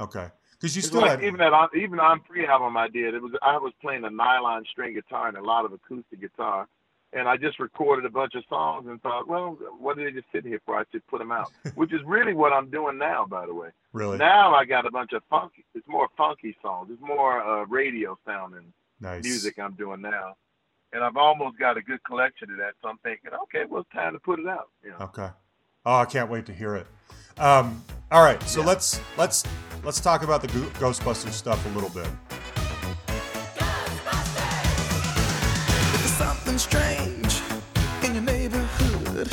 [0.00, 0.28] Okay.
[0.64, 1.24] Because you still like had.
[1.24, 3.12] even that on, even on pre-album I did.
[3.12, 6.66] It was I was playing a nylon string guitar and a lot of acoustic guitar,
[7.12, 10.32] and I just recorded a bunch of songs and thought, well, what did they just
[10.32, 10.78] sit here for?
[10.78, 13.68] I should put them out, which is really what I'm doing now, by the way.
[13.92, 14.16] Really?
[14.16, 15.66] Now I got a bunch of funky.
[15.74, 16.88] It's more funky songs.
[16.90, 19.22] It's more uh, radio sounding nice.
[19.22, 20.34] music I'm doing now,
[20.94, 22.72] and I've almost got a good collection of that.
[22.80, 24.70] So I'm thinking, okay, well, it's time to put it out.
[24.82, 24.96] You know?
[25.02, 25.28] Okay.
[25.84, 26.86] Oh, I can't wait to hear it.
[27.36, 29.44] Um, all right, so let's let's
[29.84, 32.06] let's talk about the Go- Ghostbusters stuff a little bit.
[35.76, 37.40] If there's something strange
[38.02, 39.28] in your neighborhood,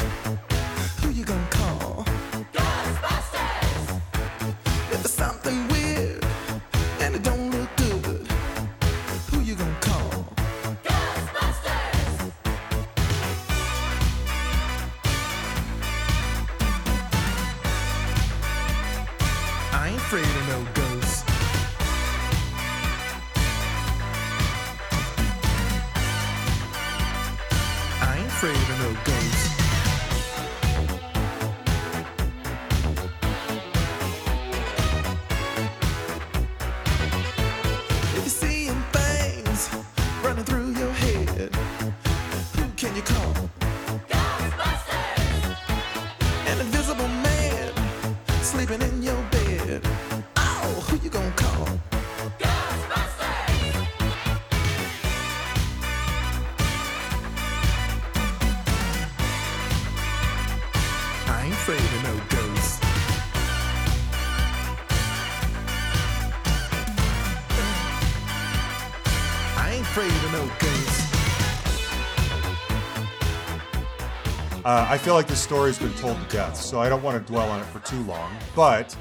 [74.91, 77.49] I feel like this story's been told to death, so I don't want to dwell
[77.49, 78.29] on it for too long.
[78.53, 78.93] But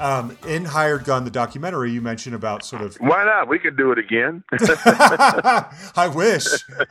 [0.00, 2.96] um, in Hired Gun, the documentary, you mentioned about sort of.
[2.96, 3.46] Why not?
[3.46, 4.42] We could do it again.
[5.94, 6.44] I wish.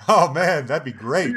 [0.07, 1.35] Oh man, that'd be great.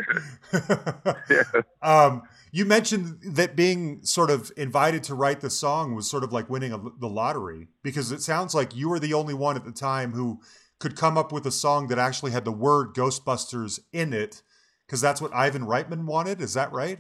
[1.82, 6.32] um, you mentioned that being sort of invited to write the song was sort of
[6.32, 9.64] like winning a, the lottery because it sounds like you were the only one at
[9.64, 10.40] the time who
[10.78, 14.42] could come up with a song that actually had the word Ghostbusters in it
[14.91, 16.41] because that's what Ivan Reitman wanted.
[16.41, 16.99] Is that right?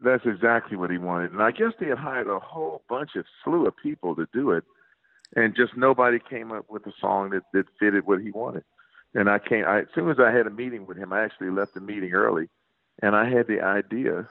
[0.00, 1.32] That's exactly what he wanted.
[1.32, 4.52] And I guess they had hired a whole bunch of slew of people to do
[4.52, 4.62] it.
[5.34, 8.62] And just nobody came up with a song that, that fitted what he wanted.
[9.14, 11.50] And I came, I, as soon as I had a meeting with him, I actually
[11.50, 12.48] left the meeting early
[13.02, 14.28] and I had the idea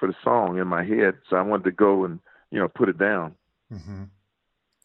[0.00, 1.16] for the song in my head.
[1.28, 2.20] So I wanted to go and,
[2.50, 3.34] you know, put it down.
[3.70, 4.04] Mm-hmm.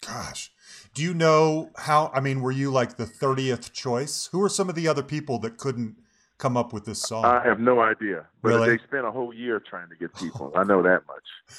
[0.05, 0.51] Gosh.
[0.93, 2.11] Do you know how?
[2.13, 4.27] I mean, were you like the 30th choice?
[4.33, 5.95] Who are some of the other people that couldn't
[6.37, 7.25] come up with this song?
[7.25, 8.25] I have no idea.
[8.41, 8.69] But Really?
[8.77, 10.51] they spent a whole year trying to get people.
[10.55, 11.57] I know that much.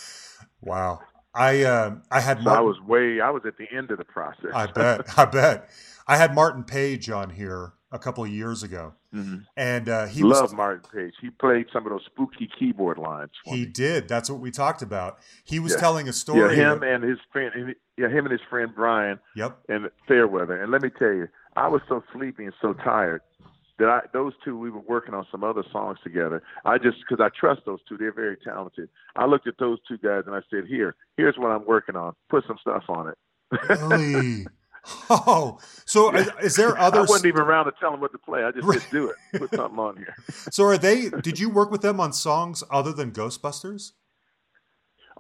[0.61, 1.01] wow.
[1.35, 4.05] I uh, I had So I was way, I was at the end of the
[4.05, 4.51] process.
[4.55, 5.19] I bet.
[5.19, 5.71] I bet.
[6.07, 9.45] I had Martin Page on here a couple of years ago, Mhm.
[9.57, 11.15] and uh, he loved was Martin Page.
[11.21, 13.31] He played some of those spooky keyboard lines.
[13.45, 13.71] For he me.
[13.71, 14.09] did.
[14.09, 15.19] That's what we talked about.
[15.45, 15.81] He was Yeah.
[15.81, 16.57] telling a Yeah, story.
[16.57, 17.75] him and his friend.
[17.97, 19.59] Yeah, him and his friend Brian yep.
[19.69, 20.61] and Fairweather.
[20.63, 23.23] And let me tell you, I was so sleepy and so tired
[23.79, 26.43] that I those two we were working on some other songs together.
[26.65, 28.89] I just because I trust those two, they're very talented.
[29.17, 32.15] I looked at those two guys and I said, "Here, here's what I'm working on.
[32.29, 33.19] Put some stuff on it."
[33.69, 34.47] Really.
[35.11, 37.01] Oh, so is, is there other?
[37.01, 38.45] I wasn't even around to tell them what to play.
[38.45, 39.17] I just said, "Do it.
[39.39, 40.15] Put something on here."
[40.51, 41.11] So are they?
[41.11, 43.93] Did you work with them on songs other than Ghostbusters?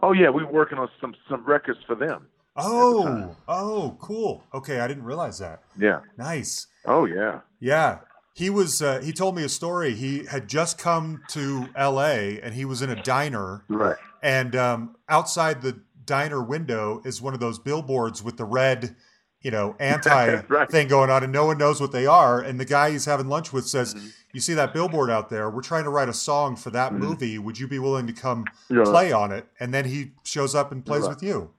[0.00, 2.28] Oh yeah, we were working on some some records for them.
[2.56, 4.42] Oh, oh, cool.
[4.52, 5.62] Okay, I didn't realize that.
[5.78, 6.00] Yeah.
[6.16, 6.66] Nice.
[6.86, 7.40] Oh yeah.
[7.60, 7.98] Yeah.
[8.38, 9.94] He was uh, he told me a story.
[9.94, 13.96] He had just come to LA and he was in a diner Right.
[14.22, 18.94] and um, outside the diner window is one of those billboards with the red,
[19.42, 20.70] you know, anti Right.
[20.70, 23.26] thing going on and no one knows what they are and the guy he's having
[23.28, 24.06] lunch with says, Mm-hmm.
[24.34, 25.50] "You see that billboard out there?
[25.50, 27.38] We're trying to write a song for that movie.
[27.38, 28.84] Would you be willing to come Yeah.
[28.84, 31.08] play on it?" And then he shows up and plays Right.
[31.10, 31.50] with you.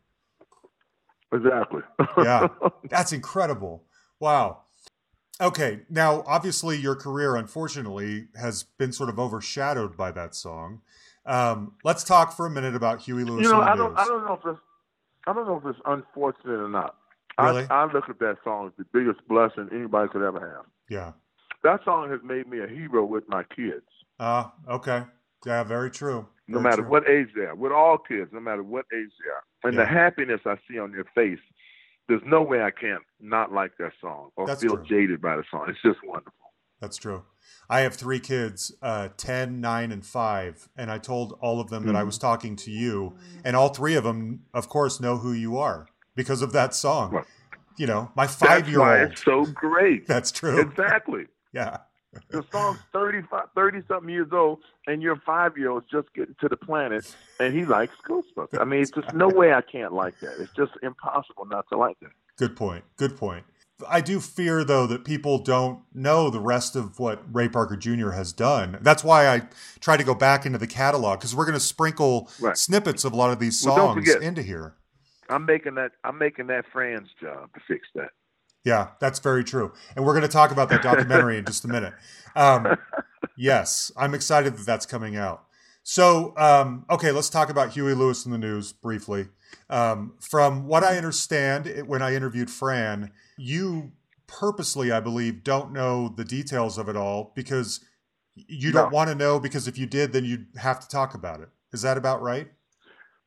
[1.34, 1.82] Exactly.
[2.18, 2.48] Yeah.
[2.90, 3.84] That's incredible.
[4.20, 4.62] Wow.
[5.42, 10.82] Okay, now obviously your career, unfortunately, has been sort of overshadowed by that song.
[11.26, 13.44] Um, let's talk for a minute about Huey Lewis.
[13.46, 13.98] you know, I don't.
[13.98, 14.60] I don't know if it's,
[15.28, 16.96] I don't know if it's unfortunate or not.
[17.40, 17.66] Really?
[17.70, 20.66] I, I look at that song as the biggest blessing anybody could ever have.
[20.90, 21.14] Yeah.
[21.64, 23.86] That song has made me a hero with my kids,
[24.20, 25.04] Uh, okay.
[25.46, 26.28] Yeah, very true.
[26.50, 26.90] no matter true.
[26.92, 27.56] what age they are.
[27.56, 29.84] With all kids, no matter what age they are, and Yeah.
[29.84, 31.40] the happiness I see on their face.
[32.10, 34.86] There's no way I can't not like that song or That's feel true.
[34.86, 35.68] jaded by the song.
[35.70, 36.34] It's just wonderful.
[36.82, 37.24] That's true.
[37.70, 40.70] I have three kids, uh, 10, 9, and 5.
[40.76, 42.06] And I told all of them that I Mm-hmm.
[42.08, 43.14] was talking to you.
[43.46, 47.12] And all three of them, of course, know who you are because of that song.
[47.12, 47.26] Right.
[47.78, 48.88] You know, my five year old.
[48.90, 50.08] That's why it's so great.
[50.08, 50.60] That's true.
[50.60, 51.26] exactly.
[51.52, 51.78] Yeah.
[52.30, 56.48] The song's 35, 30 something years old, and your five year old's just getting to
[56.48, 58.60] the planet, and he likes Ghostbusters.
[58.60, 60.40] I mean, it's just no way I can't like that.
[60.40, 62.10] It's just impossible not to like that.
[62.38, 62.84] Good point.
[62.98, 63.46] Good point.
[63.88, 68.10] I do fear, though, that people don't know the rest of what Ray Parker Jr.
[68.12, 68.78] has done.
[68.82, 69.44] That's why I
[69.80, 72.58] try to go back into the catalog because we're going to sprinkle Right.
[72.58, 74.74] snippets of a lot of these Well, songs forget- into here.
[75.30, 75.92] I'm making that.
[76.04, 78.10] I'm making that Fran's job to fix that.
[78.70, 79.74] Yeah, that's very true.
[79.96, 81.96] And we're going to talk about that documentary in just a minute.
[82.36, 82.78] Um,
[83.36, 85.46] yes, I'm excited that that's coming out.
[85.82, 89.30] So, um, okay, let's talk about Huey Lewis in the news briefly.
[89.72, 93.94] Um, from what I understand, it, when I interviewed Fran, you
[94.28, 97.84] purposely, I believe, don't know the details of it all because
[98.36, 99.40] you don't want to know.
[99.40, 101.50] Because if you did, then you'd have to talk about it.
[101.74, 102.50] Is that about right?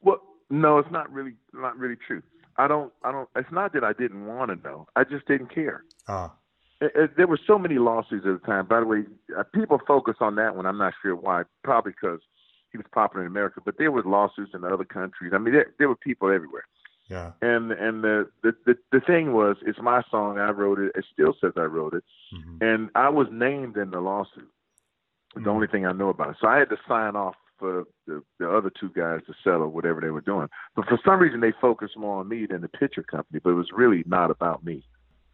[0.03, 0.20] Well,
[0.51, 2.22] no, it's not really not really true.
[2.64, 2.92] I don't.
[3.02, 3.28] I don't.
[3.36, 4.86] It's not that I didn't want to know.
[4.96, 5.82] I just didn't care.
[6.08, 6.32] Ah,
[6.80, 8.66] It, it, there were so many lawsuits at the time.
[8.66, 9.00] By the way,
[9.38, 10.66] uh, people focus on that one.
[10.66, 11.42] I'm not sure why.
[11.64, 12.20] Probably because
[12.70, 15.32] he was popular in America, but there was lawsuits in other countries.
[15.34, 16.64] I mean, there, there were people everywhere.
[17.08, 17.32] yeah.
[17.42, 20.38] And and the, the the the thing was, it's my song.
[20.38, 20.92] I wrote it.
[20.94, 22.04] It still says I wrote it,
[22.34, 22.56] Mhm.
[22.68, 24.50] and I was named in the lawsuit.
[25.34, 25.54] The Mhm.
[25.54, 26.36] only thing I know about it.
[26.40, 30.00] So I had to sign off for the, the other two guys to settle whatever
[30.00, 30.48] they were doing.
[30.74, 33.38] But for some reason, they focused more on me than the picture company.
[33.42, 34.82] But it was really not about me.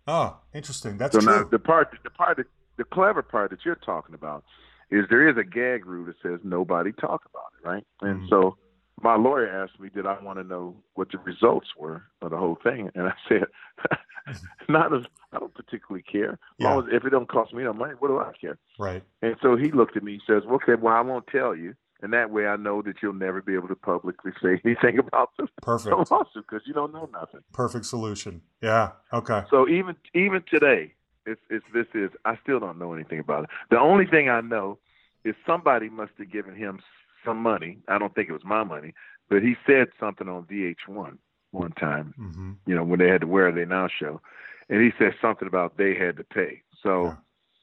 [0.07, 0.99] Oh, interesting.
[0.99, 1.33] That's So true.
[1.33, 4.45] now the part, the part, that, the clever part that you're talking about
[4.91, 7.85] is there is a gag rule that says nobody talk about it, right?
[8.03, 8.29] And Mhm.
[8.29, 8.57] so
[9.03, 12.37] my lawyer asked me, did I want to know what the results were of the
[12.37, 12.91] whole thing?
[12.95, 13.47] And I said,
[14.69, 16.33] not as I don't particularly care.
[16.33, 16.75] As Yeah.
[16.75, 18.59] long as if it don't cost me no money, what do I care?
[18.79, 19.03] Right.
[19.23, 22.13] And so he looked at me and says, "Okay, well, I won't tell you." And
[22.13, 25.49] that way, I know that you'll never be able to publicly say anything about the
[25.63, 25.97] Perfect.
[26.11, 27.41] lawsuit because you don't know nothing.
[27.53, 28.43] Perfect solution.
[28.63, 28.91] Yeah.
[29.13, 29.43] Okay.
[29.51, 30.95] So even even today,
[31.27, 33.51] it's, it's this is I still don't know anything about it.
[33.71, 34.79] The only thing I know
[35.25, 36.79] is somebody must have given him
[37.25, 37.79] some money.
[37.89, 38.95] I don't think it was my money,
[39.29, 41.19] but he said something on VH1
[41.51, 42.15] one time.
[42.17, 44.21] hmm You know when they had the Where Are They Now show,
[44.69, 46.63] and he said something about they had to pay.
[46.81, 47.15] So Yeah.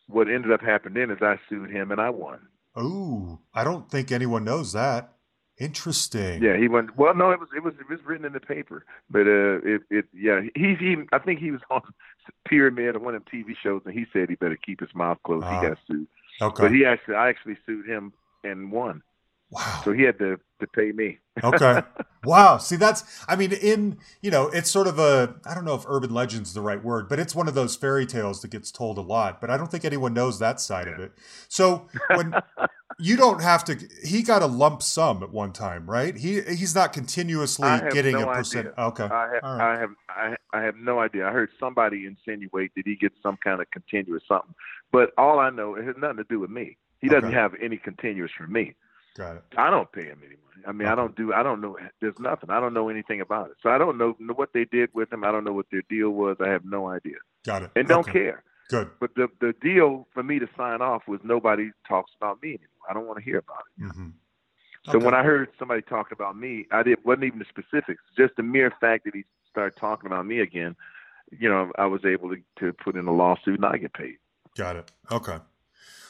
[0.07, 2.39] what ended up happening then is I sued him and I won.
[2.77, 5.11] Ooh, I don't think anyone knows that.
[5.57, 6.43] Interesting.
[6.43, 6.97] Yeah, he went.
[6.97, 9.83] Well, no, it was it was it was written in the paper, but uh, it
[9.89, 10.97] it yeah, he's he.
[11.13, 11.81] I think he was on
[12.45, 15.17] Pyramid or one of them TV shows, and he said he better keep his mouth
[15.23, 15.45] closed.
[15.45, 15.61] Ah.
[15.61, 16.07] he got sued,
[16.41, 16.63] Okay.
[16.63, 18.11] but he actually I actually sued him
[18.43, 19.01] and won,
[19.55, 19.81] wow.
[19.83, 21.17] so he had to to pay me.
[21.43, 21.81] okay.
[22.23, 22.57] Wow.
[22.57, 25.83] See, that's, I mean, in, you know, it's sort of a, I don't know if
[25.85, 28.71] urban legend's is the right word, but it's one of those fairy tales that gets
[28.71, 31.11] told a lot, but I don't think anyone knows that side of it.
[31.49, 32.33] So when
[32.99, 36.15] you don't have to, he got a lump sum at one time, right?
[36.15, 38.67] He, he's not continuously getting no a percent.
[38.67, 38.85] idea.
[38.85, 39.03] Okay.
[39.03, 39.75] I have, right.
[39.75, 41.27] I have I, I have no idea.
[41.27, 44.55] I heard somebody insinuate that he gets some kind of continuous something,
[44.93, 46.77] but all I know it has nothing to do with me.
[47.01, 47.35] He doesn't Okay.
[47.35, 48.73] have any continuous from me.
[49.15, 49.43] Got it.
[49.57, 50.63] I don't pay him any money.
[50.67, 51.33] I mean, I don't do.
[51.33, 51.77] I don't know.
[52.01, 52.49] There's nothing.
[52.49, 53.57] I don't know anything about it.
[53.61, 55.23] So I don't know, what they did with him.
[55.23, 56.37] I don't know what their deal was.
[56.43, 57.71] I have no idea, Got it.
[57.75, 58.11] and don't Okay.
[58.11, 58.43] care.
[58.69, 58.89] Good.
[58.99, 62.67] But the the deal for me to sign off was nobody talks about me anymore.
[62.89, 63.91] I don't want to hear about it.
[63.91, 64.09] hmm
[64.91, 68.01] So when I heard somebody talking about me, I did wasn't even the specifics.
[68.17, 70.75] Just the mere fact that he started talking about me again,
[71.31, 74.17] you know, I was able to, to put in a lawsuit and I get paid.
[74.57, 74.91] Got it.
[75.11, 75.37] Okay.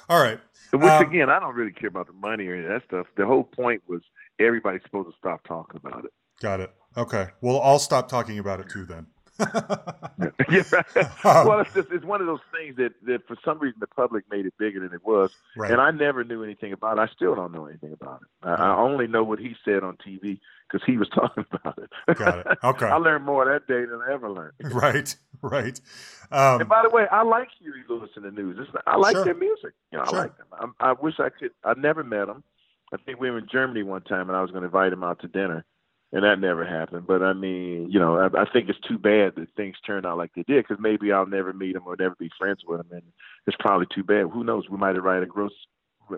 [0.10, 0.40] All right.
[0.72, 3.08] Which Um, again, I don't really care about the money or any of that stuff.
[3.18, 4.02] The whole point was
[4.40, 6.12] everybody's supposed to stop talking about it.
[6.42, 6.72] Got it.
[6.98, 7.28] Okay.
[7.42, 9.08] Well, I'll stop talking about it too then.
[10.50, 10.64] yeah.
[11.26, 13.88] Um, well, it's just it's one of those things that that for some reason the
[13.88, 15.72] public made it bigger than it was, right.
[15.72, 17.02] and I never knew anything about it.
[17.02, 18.28] I still don't know anything about it.
[18.48, 22.18] I, I only know what he said on TV because he was talking about it.
[22.18, 22.48] Got it.
[22.64, 22.86] Okay.
[22.86, 24.54] I learned more that day than I ever learned.
[24.62, 25.16] right.
[25.42, 25.80] Right.
[26.32, 28.58] Um, And by the way, I like Huey Lewis in the news.
[28.60, 29.26] It's, I like Sure.
[29.26, 29.74] their music.
[29.92, 30.20] You know, Sure.
[30.20, 30.48] I like them.
[30.60, 31.52] I'm, I wish I could.
[31.64, 32.44] I never met them.
[32.94, 35.04] I think we were in Germany one time, and I was going to invite him
[35.04, 35.66] out to dinner,
[36.16, 37.06] and that never happened.
[37.06, 40.18] But I mean, you know, I, I think it's too bad that things turned out
[40.18, 42.88] like they did, because maybe I'll never meet him or never be friends with him,
[42.92, 43.04] and
[43.46, 44.28] it's probably too bad.
[44.34, 44.70] Who knows?
[44.70, 45.52] We might have write a gross,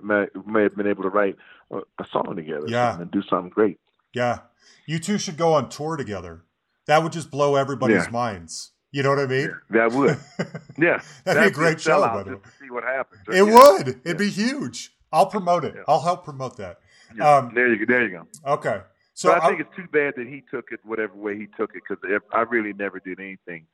[0.03, 1.35] may, may have been able to write
[1.71, 1.81] a,
[2.13, 2.99] song together, Yeah.
[3.01, 3.79] and do something great.
[4.13, 4.39] yeah.
[4.85, 6.43] You two should go on tour together.
[6.85, 8.09] That would just blow everybody's Yeah.
[8.11, 8.71] minds.
[8.91, 9.51] You know what I mean?
[9.71, 10.17] That would,
[10.77, 12.35] yeah, That'd be a That'd great show, by the way.
[12.41, 13.21] to see what happens.
[13.27, 13.53] It Yeah.
[13.53, 13.87] would.
[13.87, 14.13] It'd Yeah.
[14.13, 14.93] be huge.
[15.11, 15.73] I'll promote it.
[15.75, 15.83] Yeah.
[15.87, 16.79] I'll help promote that.
[17.17, 17.37] Yeah.
[17.37, 17.93] Um, there you go.
[17.93, 18.27] There you go.
[18.53, 18.81] Okay.
[19.17, 21.71] So So I think it's too bad that he took it whatever way he took
[21.75, 23.65] it because I really never did anything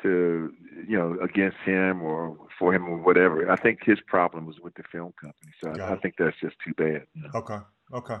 [0.00, 0.54] to
[0.88, 3.50] you know against him or for him or whatever.
[3.50, 5.52] I think his problem was with the film company.
[5.62, 7.02] So I, I think that's just too bad.
[7.12, 7.28] You know?
[7.34, 7.58] Okay.
[7.92, 8.16] Okay.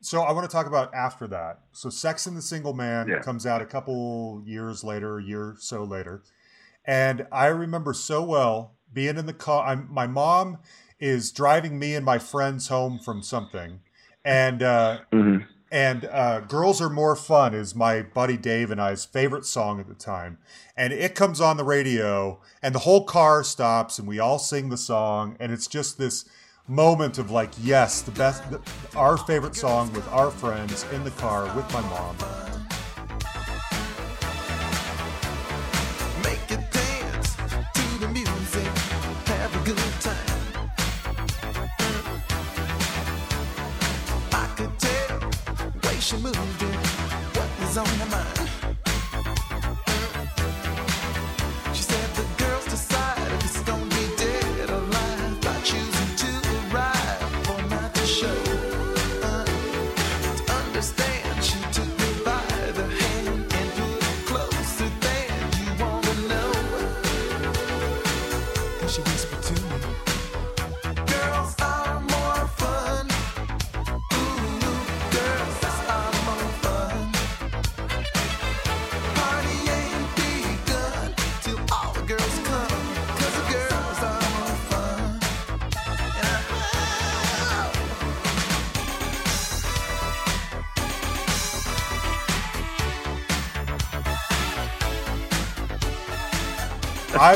[0.00, 1.60] So I want to talk about after that.
[1.72, 3.18] So Sex and the Single Man Yeah.
[3.18, 6.22] comes out a couple years later, a year or so later.
[6.86, 9.66] And I remember so well being in the car.
[9.66, 10.60] I'm, my mom
[10.98, 13.80] is driving me and my friends home from something.
[14.24, 15.46] And uh, Mhm.
[15.70, 19.88] And uh, "Girls Are More Fun" is my buddy Dave and I's favorite song at
[19.88, 20.38] the time,
[20.76, 24.68] and it comes on the radio, and the whole car stops, and we all sing
[24.68, 26.28] the song, and it's just this
[26.66, 28.60] moment of like, yes, the best, the,
[28.96, 32.49] our favorite song with our friends in the car with my mom.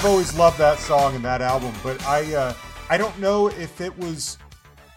[0.05, 2.53] I've always loved that song and that album, but I uh,
[2.91, 4.37] I don't know if it was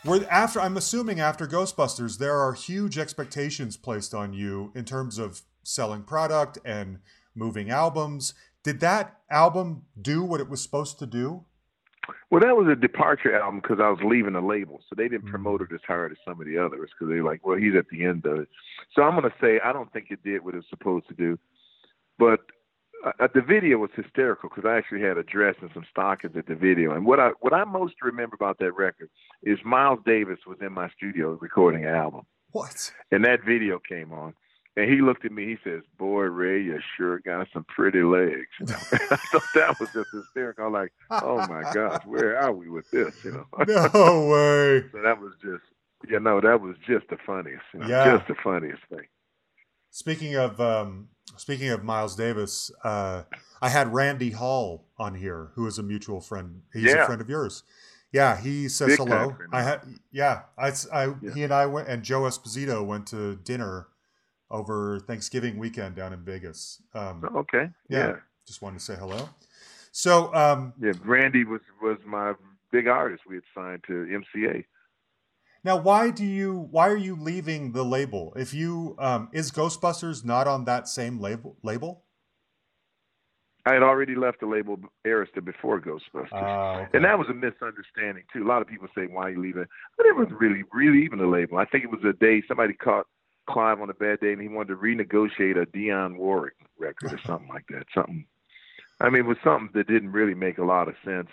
[0.03, 5.17] where after I'm assuming after Ghostbusters there are huge expectations placed on you in terms
[5.17, 6.99] of selling product and
[7.33, 8.33] moving albums.
[8.63, 11.45] Did that album do what it was supposed to do?
[12.29, 15.27] Well, that was a departure album because I was leaving the label, so they didn't
[15.27, 15.31] Mhm.
[15.31, 17.87] promote it as hard as some of the others because they're like, well, he's at
[17.87, 18.49] the end of it.
[18.91, 21.39] So I'm gonna say I don't think it did what it was supposed to do,
[22.19, 22.41] but
[23.05, 26.47] uh, the video was hysterical because I actually had a dress and some stockings at
[26.47, 26.93] the video.
[26.93, 29.09] And what I what I most remember about that record
[29.43, 32.21] is Miles Davis was in my studio recording an album,
[32.51, 32.91] What?
[33.11, 34.33] and that video came on.
[34.75, 35.47] And he looked at me.
[35.47, 38.75] He says, "Boy, Ray, you sure got some pretty legs." You know?
[38.75, 40.67] I thought that was just hysterical.
[40.67, 43.45] I'm like, "Oh my gosh, where are we with this?" You know.
[43.93, 44.83] No way.
[44.91, 45.63] So that was just,
[46.07, 48.17] you know, that was just the funniest, you know, Yeah.
[48.17, 49.07] just the funniest thing.
[49.89, 53.23] Speaking of um, speaking of Miles Davis, uh,
[53.61, 56.61] I had Randy Hall on here, who is a mutual friend.
[56.73, 57.63] He's a friend of yours.
[58.11, 59.35] Yeah, he says Big hello.
[59.51, 61.33] I had yeah, I, I Yeah.
[61.33, 63.87] he and I went and Joe Esposito went to dinner
[64.49, 66.81] over Thanksgiving weekend down in Vegas.
[66.93, 68.15] Um, Okay, yeah, yeah,
[68.45, 69.27] just wanted to say hello.
[69.91, 70.93] So um, yeah.
[71.03, 72.33] Randy was was my
[72.71, 73.23] big artist.
[73.27, 74.63] We had signed to MCA.
[75.63, 78.33] Now, why do you why are you leaving the label?
[78.35, 82.03] If you um, is Ghostbusters not on that same label label?
[83.65, 86.29] I had already left the label Arista before Ghostbusters.
[86.31, 86.89] Ah, okay.
[86.93, 88.43] And that was a misunderstanding too.
[88.43, 89.65] A lot of people say, "Why are you leaving?"
[89.97, 91.57] But it was really, really even the label.
[91.57, 93.07] I think it was a day somebody caught
[93.49, 97.19] Clive on a bad day, and he wanted to renegotiate a Dionne Warwick record or
[97.25, 97.87] something like that.
[97.93, 98.25] Something.
[98.99, 101.29] I mean, it was something that didn't really make a lot of sense.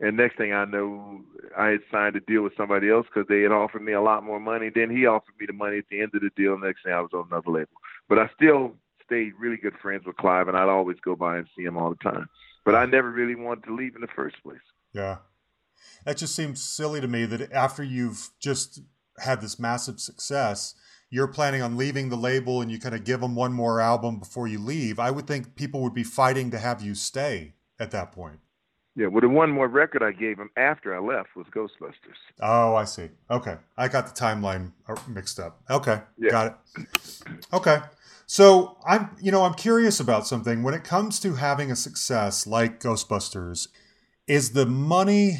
[0.00, 1.20] And next thing I know,
[1.56, 4.24] I had signed a deal with somebody else because they had offered me a lot
[4.24, 4.70] more money.
[4.74, 6.58] Then he offered me the money at the end of the deal.
[6.58, 7.68] Next thing I was on another label.
[8.08, 11.46] But I still stayed really good friends with Clive, and I'd always go by and
[11.54, 12.28] see him all the time.
[12.64, 14.58] But I never really wanted to leave in the first place.
[14.94, 15.18] Yeah.
[16.04, 18.80] That just seems silly to me that after you've just
[19.18, 20.74] had this massive success,
[21.10, 24.18] you're planning on leaving the label and you kind of give them one more album
[24.18, 24.98] before you leave.
[24.98, 28.38] I would think people would be fighting to have you stay at that point.
[28.96, 32.18] Yeah, well, the one more record I gave him after I left was Ghostbusters.
[32.40, 33.08] Oh, I see.
[33.30, 33.56] Okay.
[33.76, 35.60] I got the timeline uh, mixed up.
[35.70, 36.00] Okay.
[36.18, 36.30] Yeah.
[36.30, 36.86] Got it.
[37.52, 37.78] Okay.
[38.26, 40.62] So I'm, you know, I'm curious about something.
[40.62, 43.68] When it comes to having a success like Ghostbusters,
[44.28, 45.38] is the money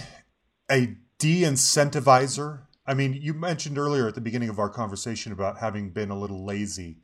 [0.69, 2.63] a de-incentivizer?
[2.87, 6.19] I mean, you mentioned earlier at the beginning of our conversation about having been a
[6.19, 6.99] little lazy.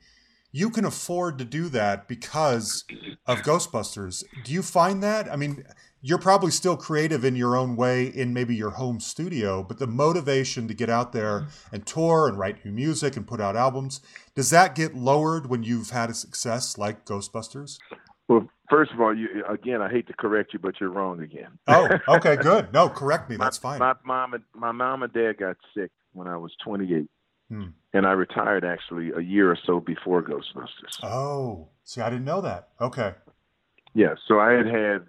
[0.50, 2.84] You can afford to do that because
[3.26, 4.24] of Ghostbusters.
[4.42, 5.30] Do you find that?
[5.30, 5.64] I mean,
[6.02, 9.86] you're probably still creative in your own way in maybe your home studio, but the
[9.86, 14.00] motivation to get out there and tour and write new music and put out albums,
[14.34, 17.78] does that get lowered when you've had a success like Ghostbusters?
[18.28, 21.58] Well, first of all, you again, I hate to correct you, but you're wrong again.
[21.66, 22.72] Oh, okay, good.
[22.72, 23.36] No, correct me.
[23.36, 23.78] That's fine.
[23.78, 27.08] My mom and my mom and dad got sick when I was 28,
[27.48, 27.66] Hmm.
[27.92, 31.02] and I retired actually a year or so before Ghostbusters.
[31.04, 32.68] Oh, see, I didn't know that.
[32.80, 33.14] Okay.
[33.94, 35.06] Yeah, so I had had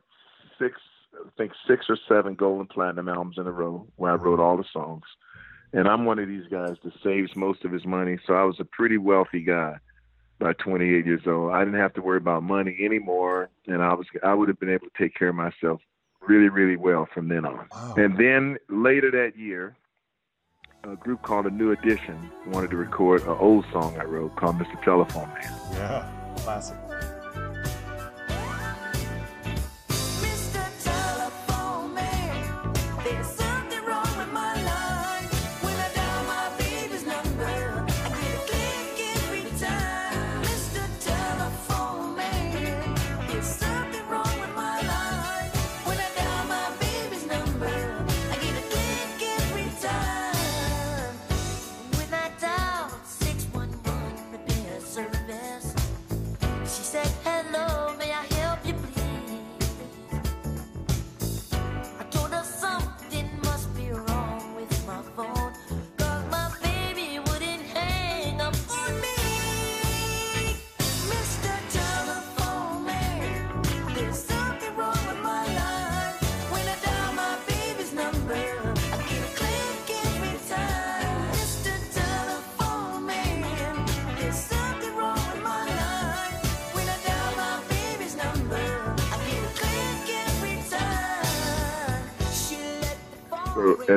[0.59, 0.79] six,
[1.13, 4.39] I think six or seven gold and platinum albums in a row where I wrote
[4.39, 5.03] all the songs,
[5.73, 8.17] and I'm one of these guys that saves most of his money.
[8.25, 9.77] So I was a pretty wealthy guy
[10.39, 11.53] by 28 years old.
[11.53, 14.69] I didn't have to worry about money anymore, and I was I would have been
[14.69, 15.81] able to take care of myself
[16.27, 17.67] really, really well from then on.
[17.71, 17.93] Wow.
[17.97, 19.75] And then later that year,
[20.83, 24.57] a group called A New Edition wanted to record an old song I wrote called
[24.57, 24.81] Mr.
[24.83, 25.53] Telephone Man.
[25.73, 26.77] Yeah, classic.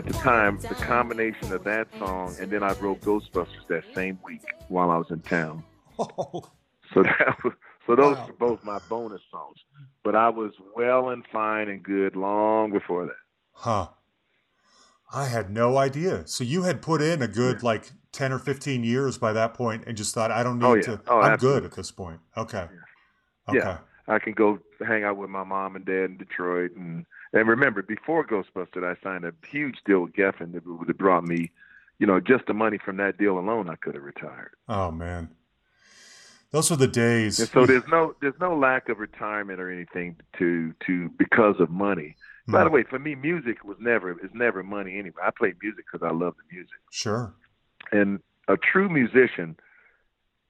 [0.00, 4.18] At the time, the combination of that song and then I wrote Ghostbusters that same
[4.24, 5.62] week while I was in town.
[5.98, 6.50] Oh,
[6.94, 7.52] So that was
[7.86, 8.26] so those Wow.
[8.28, 9.58] were both my bonus songs.
[10.02, 13.20] But I was well and fine and good long before that.
[13.52, 13.88] huh.
[15.12, 16.26] I had no idea.
[16.26, 19.84] So you had put in a good like 10 or 15 years by that point
[19.86, 20.96] and just thought, I don't oh, need Oh, yeah.
[20.96, 21.60] to, Oh, I'm absolutely.
[21.60, 22.20] good at this point.
[22.36, 22.68] Okay.
[23.52, 23.58] Yeah.
[23.60, 23.76] Okay.
[24.08, 26.70] I can go hang out with my mom and dad in Detroit.
[26.76, 30.98] And and remember, before Ghostbusters, I signed a huge deal with Geffen that would have
[30.98, 31.50] brought me,
[31.98, 34.52] you know, just the money from that deal alone, I could have retired.
[34.68, 35.30] Oh man,
[36.50, 37.38] those were the days.
[37.38, 41.70] And so there's no there's no lack of retirement or anything to to because of
[41.70, 42.16] money.
[42.48, 45.22] By the way, for me, music was never is never money anyway.
[45.24, 47.32] I play music because I love the music, Sure.
[47.92, 48.18] and
[48.48, 49.56] a true musician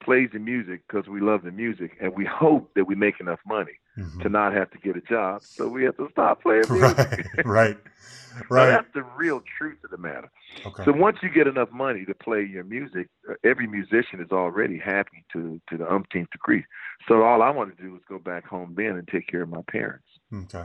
[0.03, 3.39] plays the music because we love the music, and we hope that we make enough
[3.45, 4.21] money Mhm.
[4.21, 5.41] to not have to get a job.
[5.57, 7.27] So we have to stop playing music.
[7.45, 7.45] Right.
[7.45, 7.77] Right.
[8.33, 8.69] So Right.
[8.69, 10.31] that's the real truth of the matter.
[10.65, 10.85] Okay.
[10.85, 14.77] So once you get enough money to play your music, uh, every musician is already
[14.77, 16.63] happy to to the umpteenth degree.
[17.09, 19.49] So all I want to do is go back home then and take care of
[19.49, 20.07] my parents.
[20.33, 20.63] Okay.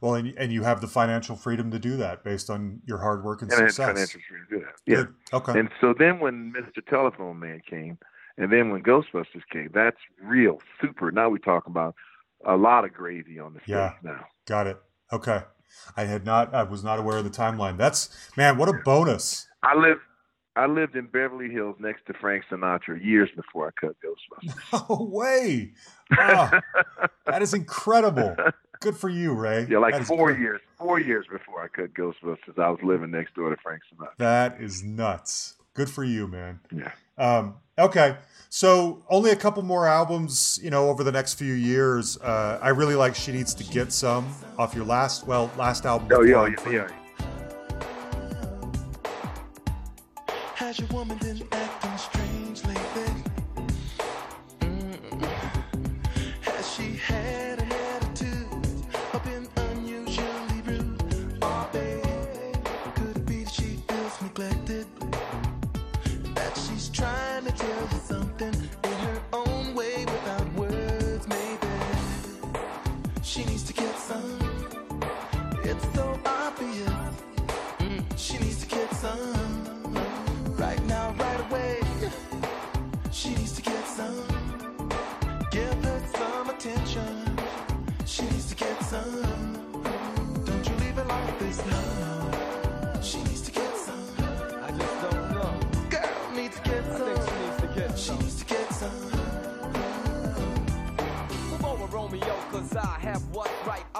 [0.00, 3.24] Well, and, and you have the financial freedom to do that based on your hard
[3.24, 3.86] work and And success.
[3.86, 4.74] financial freedom to do that.
[4.86, 4.96] Yeah.
[4.96, 5.14] Good.
[5.32, 5.58] Okay.
[5.58, 6.84] And so then when Mr.
[6.86, 7.98] Telephone Man came,
[8.38, 11.10] and then when Ghostbusters came, that's real super.
[11.10, 11.94] Now we talk about
[12.44, 13.92] a lot of gravy on the stage Yeah.
[14.02, 14.24] now.
[14.46, 14.78] Got it.
[15.12, 15.40] Okay.
[15.96, 16.54] I had not.
[16.54, 17.76] I was not aware of the timeline.
[17.76, 18.56] That's man.
[18.58, 19.46] What a bonus.
[19.62, 20.00] I lived
[20.56, 24.86] I lived in Beverly Hills next to Frank Sinatra years before I cut Ghostbusters.
[24.88, 25.72] No way.
[26.18, 26.60] Ah,
[27.26, 28.34] that is incredible.
[28.80, 29.66] Good for you, Ray.
[29.68, 30.60] Yeah, like four years.
[30.78, 34.16] Four years before I cut Ghostbusters, I was living next door to Frank Sinatra.
[34.18, 35.56] That is nuts.
[35.74, 36.60] Good for you, man.
[36.74, 36.92] Yeah.
[37.18, 38.16] Um, okay,
[38.48, 42.18] so only a couple more albums, you know, over the next few years.
[42.18, 46.08] Uh, I really like "She Needs to Get Some" off your last, well, last album.
[46.12, 46.74] Oh with yeah, Blind yeah, Fruit.
[46.74, 47.06] yeah.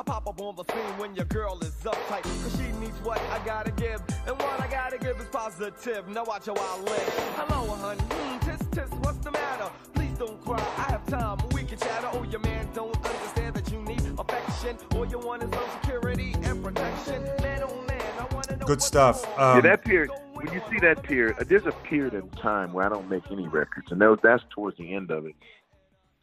[0.07, 2.23] Pop up on the scene when your girl is uptight.
[2.23, 4.01] Cause she needs what I gotta give.
[4.27, 6.09] And what I gotta give is positive.
[6.09, 7.13] Now watch how I live.
[7.37, 8.01] Hello, honey.
[8.01, 9.69] Mm, tis, tis, what's the matter?
[9.95, 10.61] Please don't cry.
[10.79, 11.39] I have time.
[11.53, 12.09] We can chatter.
[12.13, 14.79] Oh, your man don't understand that you need affection.
[14.95, 17.23] All you want is some security and protection.
[17.43, 19.23] Man, oh man, I wanna know Good what's stuff.
[19.25, 20.11] going Um, yeah, that period.
[20.35, 23.25] When you see that period, uh, there's a period in time where I don't make
[23.33, 25.35] any records, and that was, that's towards the end of it.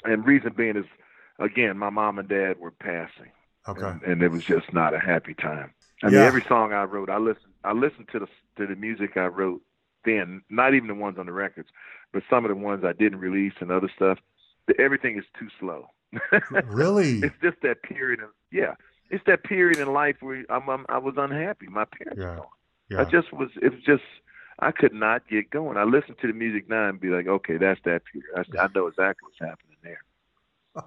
[0.05, 0.85] And reason being is,
[1.39, 3.31] again, my mom and dad were passing,
[3.67, 3.85] okay.
[3.85, 5.73] and, and it was just not a happy time.
[6.03, 7.53] I mean, every song I wrote, I listened.
[7.63, 9.61] I listened to the to the music I wrote
[10.05, 11.69] then, not even the ones on the records,
[12.11, 14.19] but some of the ones I didn't release and other stuff.
[14.67, 15.87] the- Everything is too slow.
[16.65, 17.19] Really?
[17.19, 18.75] it's just that period of yeah.
[19.09, 21.67] It's that period in life where I'm, I'm I was unhappy.
[21.67, 22.19] My parents.
[22.21, 22.35] Yeah.
[22.37, 22.45] gone.
[22.89, 23.01] Yeah.
[23.01, 23.49] I just was.
[23.61, 24.03] It was just.
[24.59, 25.77] I could not get going.
[25.77, 28.29] I listened to the music now and be like, okay, that's that period.
[28.59, 30.03] I, I know exactly what's happening there.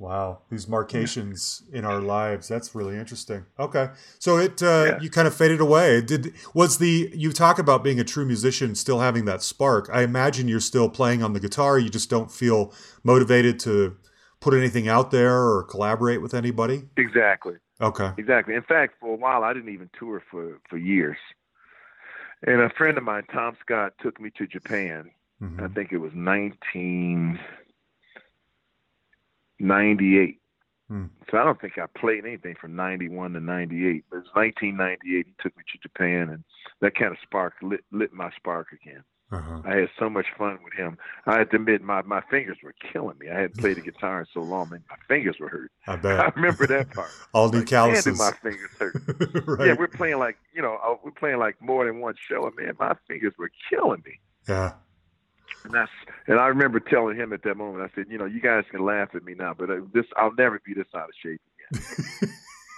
[0.00, 3.44] Wow, these marcations in our lives—that's really interesting.
[3.58, 5.00] Okay, so it uh, Yeah.
[5.02, 6.00] you kind of faded away.
[6.00, 9.90] Did was the you talk about being a true musician, still having that spark?
[9.92, 11.78] I imagine you're still playing on the guitar.
[11.78, 12.72] You just don't feel
[13.04, 13.98] motivated to
[14.40, 16.84] put anything out there or collaborate with anybody.
[16.96, 17.56] Exactly.
[17.78, 18.54] Okay, Exactly.
[18.54, 21.18] In fact, for a while, I didn't even tour for for years.
[22.46, 25.10] And a friend of mine, Tom Scott, took me to Japan.
[25.42, 25.74] I Mhm.
[25.74, 26.12] think it was
[29.60, 30.36] 1998.
[30.88, 31.04] Hmm.
[31.30, 34.04] So I don't think I played anything from 91 to 98.
[34.10, 35.26] But it was 1998.
[35.26, 36.44] He took me to Japan, and
[36.80, 39.04] that kind of spark lit, lit my spark again.
[39.30, 39.62] uh-huh.
[39.64, 40.98] I had so much fun with him.
[41.26, 43.30] I had to admit, my, my fingers were killing me.
[43.30, 44.82] I hadn't played the guitar in so long, man.
[44.90, 45.70] My fingers were hurt.
[45.86, 46.18] I bet.
[46.18, 47.10] I remember that part.
[47.32, 49.46] all new Like, man, my fingers hurt.
[49.46, 49.68] right.
[49.68, 52.56] Yeah, we're playing like you know, uh, we're playing like more than one show, and
[52.56, 54.18] man, my fingers were killing me.
[54.48, 54.72] yeah.
[55.64, 55.90] And that's
[56.26, 58.84] and I remember telling him at that moment, I said, you know, you guys can
[58.84, 61.40] laugh at me now, but uh, this I'll never be this out of shape
[61.70, 61.84] again.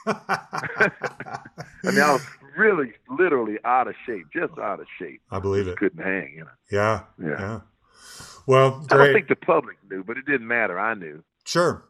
[0.07, 1.41] I
[1.85, 2.23] mean, I was
[2.57, 5.21] really, literally out of shape, just out of shape.
[5.31, 5.77] I believe it.
[5.77, 6.51] Couldn't hang, you know.
[6.71, 7.03] Yeah.
[7.23, 7.41] Yeah.
[7.41, 7.61] Yeah.
[8.47, 10.79] Well, I don't think the public knew, but it didn't matter.
[10.79, 11.23] I knew.
[11.45, 11.85] Sure.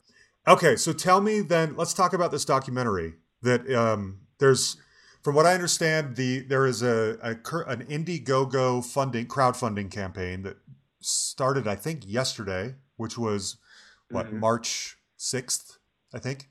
[0.47, 1.77] Okay, so tell me then.
[1.77, 3.15] Let's talk about this documentary.
[3.43, 4.77] That um, there's,
[5.23, 7.31] from what I understand, the there is a, a
[7.67, 10.57] an Indiegogo funding crowdfunding campaign that
[11.03, 13.57] started, I think, yesterday, which was
[14.11, 14.41] what Mhm.
[14.41, 15.79] March sixth,
[16.15, 16.49] I think.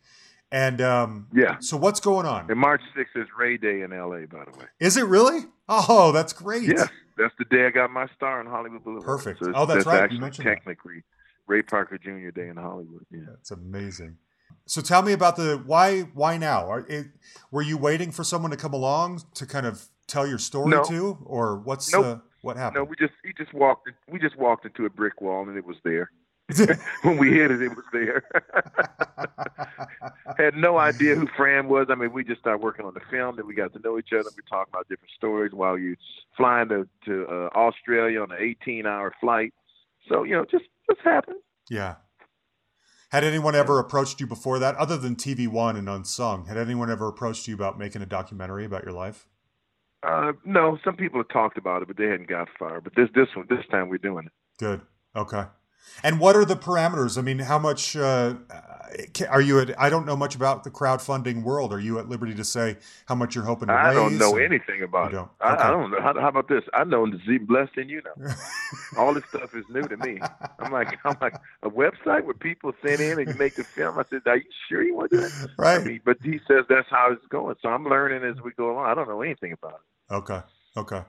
[0.51, 1.57] And um, Yeah.
[1.59, 2.49] so what's going on?
[2.51, 4.25] And March 6th is Ray Day in L.A.
[4.27, 4.65] By the way.
[4.79, 5.45] Is it really?
[5.69, 6.63] Oh, that's great.
[6.63, 9.05] Yes, that's the day I got my star in Hollywood Boulevard.
[9.05, 9.45] Perfect.
[9.45, 10.11] So Oh, that's right.
[10.11, 10.55] You mentioned that.
[10.55, 11.03] technically
[11.47, 12.31] Ray Parker Jr.
[12.31, 13.05] Day in Hollywood.
[13.09, 13.21] Yeah.
[13.29, 14.17] That's amazing.
[14.65, 16.01] So tell me about the why.
[16.01, 16.69] Why now?
[16.69, 17.07] Are, it,
[17.51, 20.83] were you waiting for someone to come along to kind of tell your story No.
[20.83, 22.05] to, or what's Nope.
[22.05, 22.75] uh, what happened?
[22.75, 25.65] No, we just he just walked we just walked into a brick wall and it
[25.65, 26.11] was there.
[27.03, 28.23] when we hit it, it was there.
[30.37, 31.87] Had no idea who Fran was.
[31.89, 33.37] I mean, we just started working on the film.
[33.37, 34.29] Then we got to know each other.
[34.35, 35.95] We talked about different stories while you
[36.35, 39.53] flying to to uh, Australia on an 18 hour flight.
[40.09, 41.37] So you know, just just happened.
[41.69, 41.95] yeah.
[43.11, 46.45] Had anyone ever approached you before that, other than TV One and Unsung?
[46.45, 49.27] Had anyone ever approached you about making a documentary about your life?
[50.03, 52.81] Uh, no, some people have talked about it, but they hadn't got far.
[52.81, 54.31] But this this one this time we're doing it.
[54.57, 54.81] Good.
[55.15, 55.43] Okay.
[56.03, 57.17] And what are the parameters?
[57.17, 58.35] I mean, how much uh,
[59.29, 59.79] are you at?
[59.81, 61.73] I don't know much about the crowdfunding world.
[61.73, 62.77] Are you at liberty to say
[63.07, 63.91] how much you're hoping to I raise?
[63.91, 65.15] I don't know or- anything about it.
[65.15, 65.29] don't?
[65.41, 65.63] I, Okay.
[65.63, 65.99] I don't know.
[66.01, 66.63] How, how about this?
[66.73, 68.31] I know Z less than you know.
[68.97, 70.19] All this stuff is new to me.
[70.59, 73.97] I'm like, I'm like a website where people send in and you make the film.
[73.97, 75.49] I said, Are you sure you want to do that?
[75.59, 75.85] I Right.
[75.85, 77.55] mean, but he says that's how it's going.
[77.61, 78.85] So I'm learning as we go along.
[78.85, 79.79] I don't know anything about it.
[80.11, 80.41] Okay.
[80.77, 81.03] Okay.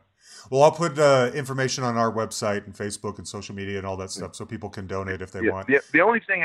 [0.51, 3.97] Well, I'll put uh, information on our website and Facebook and social media and all
[3.99, 5.67] that stuff so people can donate if they Yeah, want.
[5.67, 6.45] the, the only thing,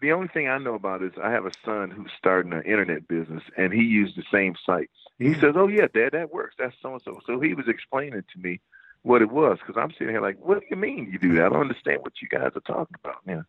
[0.00, 3.08] the only thing I know about is I have a son who's starting an internet
[3.08, 4.90] business, and he used the same site.
[5.18, 5.40] He Hmm.
[5.40, 6.56] says, "Oh yeah, Dad, that works.
[6.58, 8.60] That's so and so." So he was explaining to me
[9.02, 11.46] what it was because I'm sitting here like, "What do you mean you do that?
[11.46, 13.42] I don't understand what you guys are talking about." Yeah,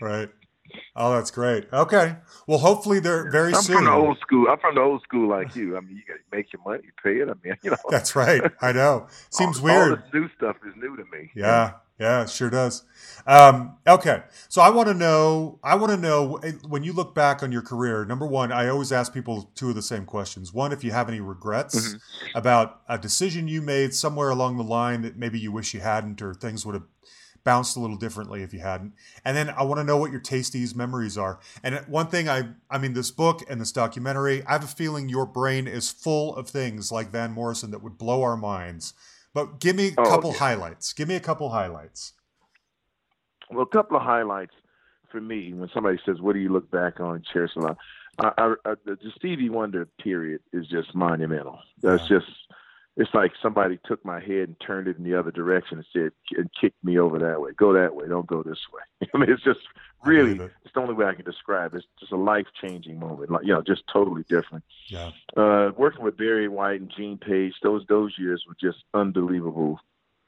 [0.00, 0.30] Right.
[0.96, 1.66] Oh, that's great.
[1.72, 2.16] Okay.
[2.46, 3.76] Well, hopefully they're very I'm soon.
[3.76, 4.46] from the old school.
[4.48, 5.76] I'm from the old school like you.
[5.76, 7.28] I mean, you got to make your money, you pay it.
[7.28, 8.42] I mean, you know, That's right.
[8.60, 9.06] I know.
[9.30, 9.90] Seems all, weird.
[9.90, 11.30] All this new stuff is new to me.
[11.34, 12.84] Yeah, yeah, it sure does.
[13.26, 15.58] Um, okay, so I want to know.
[15.62, 18.04] I want to know eh, when you look back on your career.
[18.04, 20.52] Number one, I always ask people two of the same questions.
[20.52, 21.96] One, if you have any regrets
[22.34, 26.22] about a decision you made somewhere along the line that maybe you wish you hadn't,
[26.22, 26.86] or things would have
[27.48, 28.92] bounced a little differently if you hadn't.
[29.24, 31.40] And then I want to know what your tastiest memories are.
[31.62, 35.08] And one thing I, I mean, this book and this documentary, I have a feeling
[35.08, 38.92] your brain is full of things like Van Morrison that would blow our minds.
[39.32, 40.40] But give me a Oh, couple yeah.
[40.40, 40.92] highlights.
[40.92, 42.12] Give me a couple highlights.
[43.50, 44.52] Well, a couple of highlights
[45.10, 47.78] for me when somebody says, "What do you look back on?" cherish a lot.
[48.18, 51.58] I, I, I, the the Stevie Wonder period is just monumental.
[51.80, 52.18] That's Yeah.
[52.18, 52.30] just
[52.98, 56.10] it's like somebody took my head and turned it in the other direction and said
[56.36, 57.52] and kicked me over that way.
[57.56, 58.08] Go that way.
[58.08, 59.08] Don't go this way.
[59.14, 59.60] I mean, it's just
[60.04, 60.50] really it.
[60.64, 61.78] it's the only way I can describe it.
[61.78, 63.30] It's just a life changing moment.
[63.30, 64.64] Like you know, just totally different.
[64.88, 65.12] Yeah.
[65.36, 69.78] Uh, working with Barry White and Gene Page, those those years were just unbelievable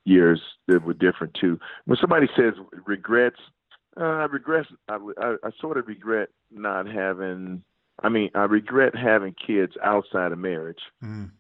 [0.05, 1.59] years that were different too.
[1.87, 2.55] When somebody says
[2.87, 3.41] regrets,
[4.01, 4.67] uh, I regret.
[4.89, 7.65] I, I, I sort of regret not having.
[8.01, 10.81] I mean, I regret having kids outside of marriage.
[11.03, 11.33] Mm.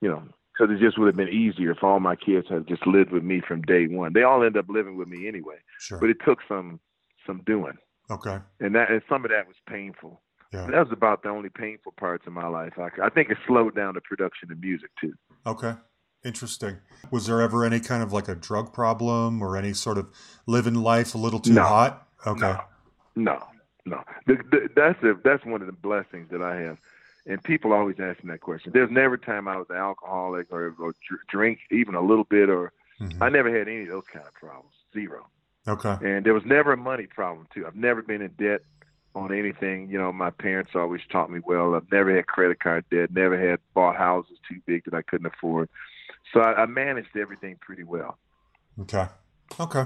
[0.00, 0.22] You know,
[0.56, 3.22] because it just would have been easier if all my kids had just lived with
[3.22, 4.12] me from day one.
[4.12, 5.98] They all end up living with me anyway, Sure.
[5.98, 6.80] but it took some
[7.26, 7.74] some doing,
[8.10, 8.38] okay.
[8.60, 10.22] and that and some of that was painful.
[10.52, 10.66] Yeah.
[10.70, 12.74] That was about the only painful parts of my life.
[12.78, 15.12] I, I think it slowed down the production of music too.
[15.44, 15.74] Okay.
[16.24, 16.78] Interesting.
[17.10, 20.08] Was there ever any kind of like a drug problem or any sort of
[20.46, 21.62] living life a little too No.
[21.64, 22.06] hot?
[22.26, 22.54] Okay.
[23.16, 23.42] No, no,
[23.84, 24.02] no.
[24.26, 26.78] The, the, that's a, that's one of the blessings that I have.
[27.26, 28.72] And people always ask me that question.
[28.72, 30.94] There's never a time I was an alcoholic or, or
[31.28, 33.20] drink even a little bit, or Mhm.
[33.20, 34.74] I never had any of those kind of problems.
[34.94, 35.28] Zero.
[35.68, 35.96] Okay.
[36.00, 37.66] And there was never a money problem too.
[37.66, 38.62] I've never been in debt
[39.14, 39.88] on anything.
[39.90, 41.74] You know, my parents always taught me well.
[41.74, 43.10] I've never had credit card debt.
[43.12, 45.68] Never had bought houses too big that I couldn't afford.
[46.32, 48.18] So I, I managed everything pretty well.
[48.80, 49.06] Okay.
[49.58, 49.84] Okay.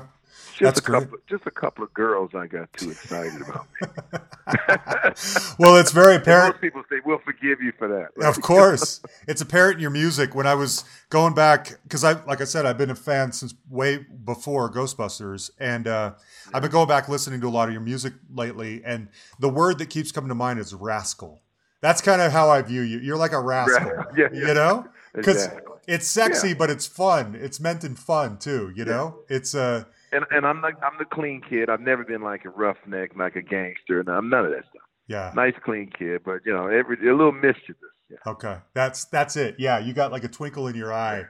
[0.51, 1.03] Just That's a great.
[1.05, 3.67] couple, just a couple of girls I got too excited about.
[5.59, 6.55] well, it's very apparent.
[6.55, 10.35] most people say, "We'll forgive you for that." Of course, it's apparent in your music.
[10.35, 13.55] When I was going back, because I, like I said, I've been a fan since
[13.69, 16.13] way before Ghostbusters, and uh,
[16.53, 18.83] I've been going back listening to a lot of your music lately.
[18.85, 19.09] And
[19.39, 21.43] the word that keeps coming to mind is rascal.
[21.81, 22.99] That's kind of how I view you.
[22.99, 24.49] You're like a rascal, Yeah, yeah.
[24.49, 25.73] you know, because Exactly.
[25.89, 26.55] it's sexy, Yeah.
[26.55, 27.35] but it's fun.
[27.41, 29.21] It's meant in fun too, you know.
[29.29, 31.69] It's uh, And and I'm like I'm the clean kid.
[31.71, 34.03] I've never been like a roughneck, like a gangster.
[34.05, 34.83] No, I'm none of that stuff.
[35.07, 35.33] yeah.
[35.35, 37.77] Nice, clean kid, but you know, every a little mischievous.
[38.11, 38.17] Yeah.
[38.27, 39.57] Okay, that's that's it.
[39.59, 41.25] Yeah, you got like a twinkle in your eye.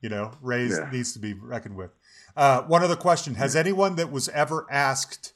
[0.00, 0.90] You know, raised Yeah.
[0.90, 1.90] needs to be reckoned with.
[2.36, 5.32] Uh, one other question: Has anyone that was ever asked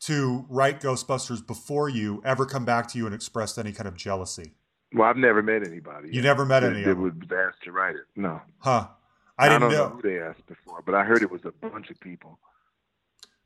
[0.00, 3.96] to write Ghostbusters before you ever come back to you and expressed any kind of
[3.96, 4.52] jealousy?
[4.94, 6.08] Well, I've never met anybody.
[6.08, 8.04] You yet never met that, any that was asked to write it.
[8.14, 8.86] No, huh?
[9.38, 9.88] I didn't don't know.
[9.88, 12.38] know who they asked before, but I heard it was a bunch of people.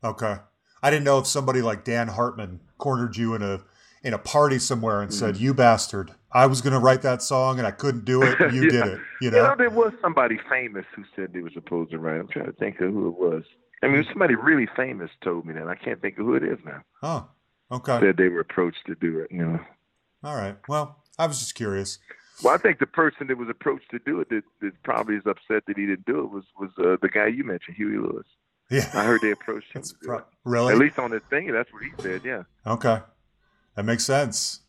[0.03, 0.37] Okay,
[0.81, 3.61] I didn't know if somebody like Dan Hartman cornered you in a
[4.03, 5.43] in a party somewhere and said, mm-hmm.
[5.43, 8.39] "You bastard, I was going to write that song and I couldn't do it.
[8.39, 8.93] and You did Yeah.
[8.93, 9.55] it." You know?
[9.57, 12.19] there was somebody famous who said they were supposed to write.
[12.19, 13.43] I'm trying to think of who it was.
[13.83, 15.67] I mean, somebody really famous told me that.
[15.67, 16.81] I can't think of who it is now.
[17.03, 17.27] Oh,
[17.71, 17.99] okay.
[17.99, 19.31] Said they were approached to do it.
[19.31, 19.59] You know.
[20.23, 20.55] All right.
[20.67, 21.99] Well, I was just curious.
[22.43, 25.23] Well, I think the person that was approached to do it that, that probably is
[25.25, 28.25] upset that he didn't do it was was uh, the guy you mentioned, Huey Lewis.
[28.69, 28.89] Yeah.
[28.93, 29.83] I heard they approached him.
[29.83, 32.21] To pro- really At least on this thing, that's what he said.
[32.23, 32.99] Yeah, okay.
[33.75, 34.61] That makes sense.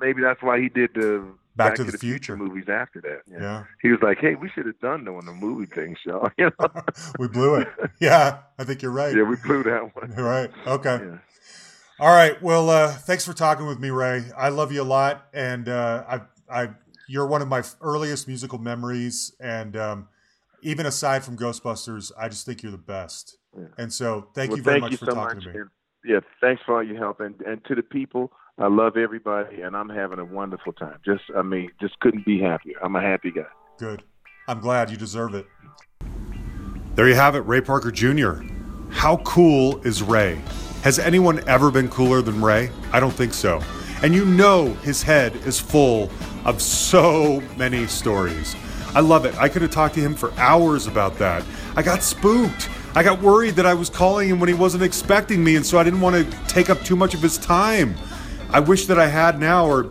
[0.00, 1.24] maybe that's why he did the
[1.56, 2.36] Back to the Future.
[2.36, 3.22] movies after that.
[3.26, 3.40] Yeah.
[3.40, 3.64] Yeah.
[3.82, 6.52] He was like, "Hey, we should have done the one the movie thing, y'all." You
[6.60, 6.68] know?
[7.18, 7.68] we blew it.
[8.00, 9.14] Yeah, I think you're right.
[9.14, 10.12] yeah, we blew that one.
[10.12, 10.50] Right.
[10.66, 11.00] Okay.
[11.04, 11.18] Yeah.
[12.00, 12.40] All right.
[12.40, 14.24] Well, uh, thanks for talking with me, Ray.
[14.36, 16.04] I love you a lot, and uh,
[16.48, 16.68] I, I,
[17.08, 19.34] you're one of my earliest musical memories.
[19.40, 20.08] And um,
[20.62, 23.38] even aside from Ghostbusters, I just think you're the best.
[23.56, 23.64] Yeah.
[23.78, 25.44] And so, thank well, you very thank much you for so talking much.
[25.44, 25.60] to me.
[25.60, 25.70] And,
[26.04, 29.76] yeah, thanks for all your help, and and to the people, I love everybody, and
[29.76, 30.98] I'm having a wonderful time.
[31.04, 32.76] Just, I mean, just couldn't be happier.
[32.82, 33.42] I'm a happy guy.
[33.78, 34.04] Good.
[34.46, 35.46] I'm glad you deserve it.
[36.94, 38.42] There you have it, Ray Parker Jr.
[38.90, 40.40] How cool is Ray?
[40.82, 42.70] Has anyone ever been cooler than Ray?
[42.92, 43.60] I don't think so.
[44.02, 46.10] And you know his head is full
[46.48, 48.56] of so many stories.
[48.94, 49.36] I love it.
[49.36, 51.44] I could have talked to him for hours about that.
[51.76, 52.70] I got spooked.
[52.94, 55.78] I got worried that I was calling him when he wasn't expecting me, and so
[55.78, 57.94] I didn't want to take up too much of his time.
[58.50, 59.90] I wish that I had now, or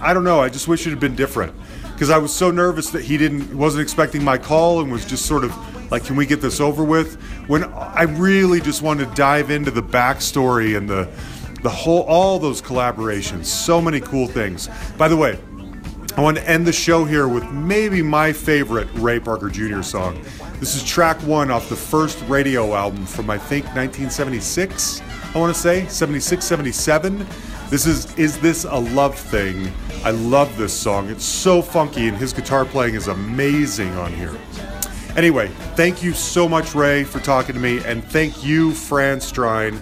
[0.00, 0.40] I don't know.
[0.40, 1.54] I just wish it had been different
[1.92, 5.26] because I was so nervous that he didn't wasn't expecting my call and was just
[5.26, 7.14] sort of like, "Can we get this over with?"
[7.46, 11.08] When I really just wanted to dive into the backstory and the
[11.62, 13.44] the whole all those collaborations.
[13.46, 14.68] So many cool things.
[14.98, 15.38] By the way,
[16.14, 19.80] I want to end the show here with maybe my favorite Ray Parker Jr.
[19.80, 20.22] song.
[20.60, 25.00] This is track one off the first Raydio album from I think 1976.
[25.34, 27.26] I want to say 76, 77.
[27.70, 29.72] This is Is This a Love Thing?
[30.04, 31.08] I love this song.
[31.08, 34.36] It's so funky and his guitar playing is amazing on here.
[35.16, 39.78] Anyway, thank you so much, Ray, for talking to me, and thank you, Fran Strine,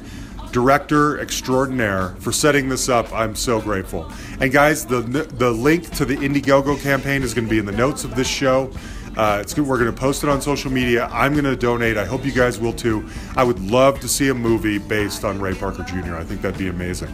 [0.52, 3.12] director extraordinaire, for setting this up.
[3.12, 4.10] I'm so grateful.
[4.40, 7.72] And guys, the the link to the Indiegogo campaign is going to be in the
[7.72, 8.72] notes of this show.
[9.16, 9.66] Uh, it's good.
[9.66, 11.08] We're going to post it on social media.
[11.10, 11.96] I'm going to donate.
[11.96, 13.06] I hope you guys will too.
[13.36, 16.14] I would love to see a movie based on Ray Parker Jr.
[16.14, 17.12] I think that'd be amazing.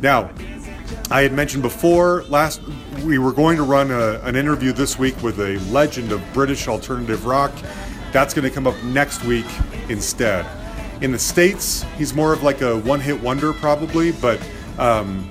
[0.00, 0.30] Now,
[1.10, 2.60] I had mentioned before last
[3.04, 6.66] we were going to run a, an interview this week with a legend of British
[6.68, 7.52] alternative rock.
[8.12, 9.46] That's going to come up next week
[9.88, 10.44] instead.
[11.00, 14.40] In the states, he's more of like a one-hit wonder probably, but
[14.78, 15.28] um,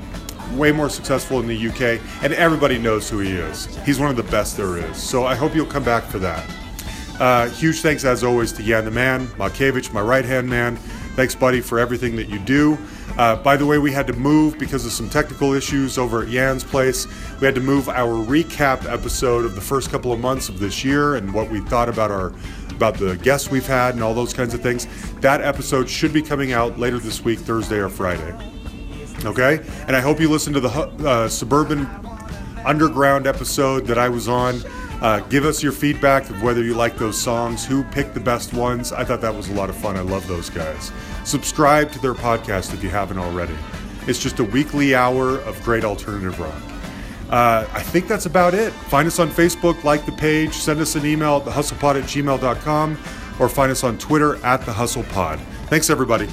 [0.55, 3.65] way more successful in the UK, and everybody knows who he is.
[3.85, 4.95] He's one of the best there is.
[4.97, 6.49] So I hope you'll come back for that.
[7.19, 10.79] Uh, huge thanks as always to Yan the Man, Malkevich, my right hand man.
[11.17, 12.77] Thanks, buddy, for everything that you do.
[13.17, 16.27] Uh, by the way, we had to move because of some technical issues over at
[16.27, 17.07] Yan's place.
[17.41, 20.85] We had to move our recap episode of the first couple of months of this
[20.85, 22.33] year and what we thought about our
[22.69, 24.85] about the guests we've had and all those kinds of things.
[25.21, 28.37] That episode should be coming out later this week, Thursday or Friday.
[29.25, 31.87] Okay, and I hope you listen to the uh, suburban
[32.63, 34.61] underground episode that I was on.
[35.01, 38.53] Uh, give us your feedback of whether you like those songs, who picked the best
[38.53, 38.91] ones.
[38.91, 39.95] I thought that was a lot of fun.
[39.95, 40.91] I love those guys.
[41.23, 43.55] Subscribe to their podcast if you haven't already.
[44.07, 46.61] It's just a weekly hour of great alternative rock.
[47.29, 48.71] Uh, I think that's about it.
[48.71, 52.97] Find us on Facebook, like the page, send us an email at thehustlepod at gmail.com,
[53.39, 55.39] or find us on Twitter at thehustlepod.
[55.67, 56.29] Thanks, everybody.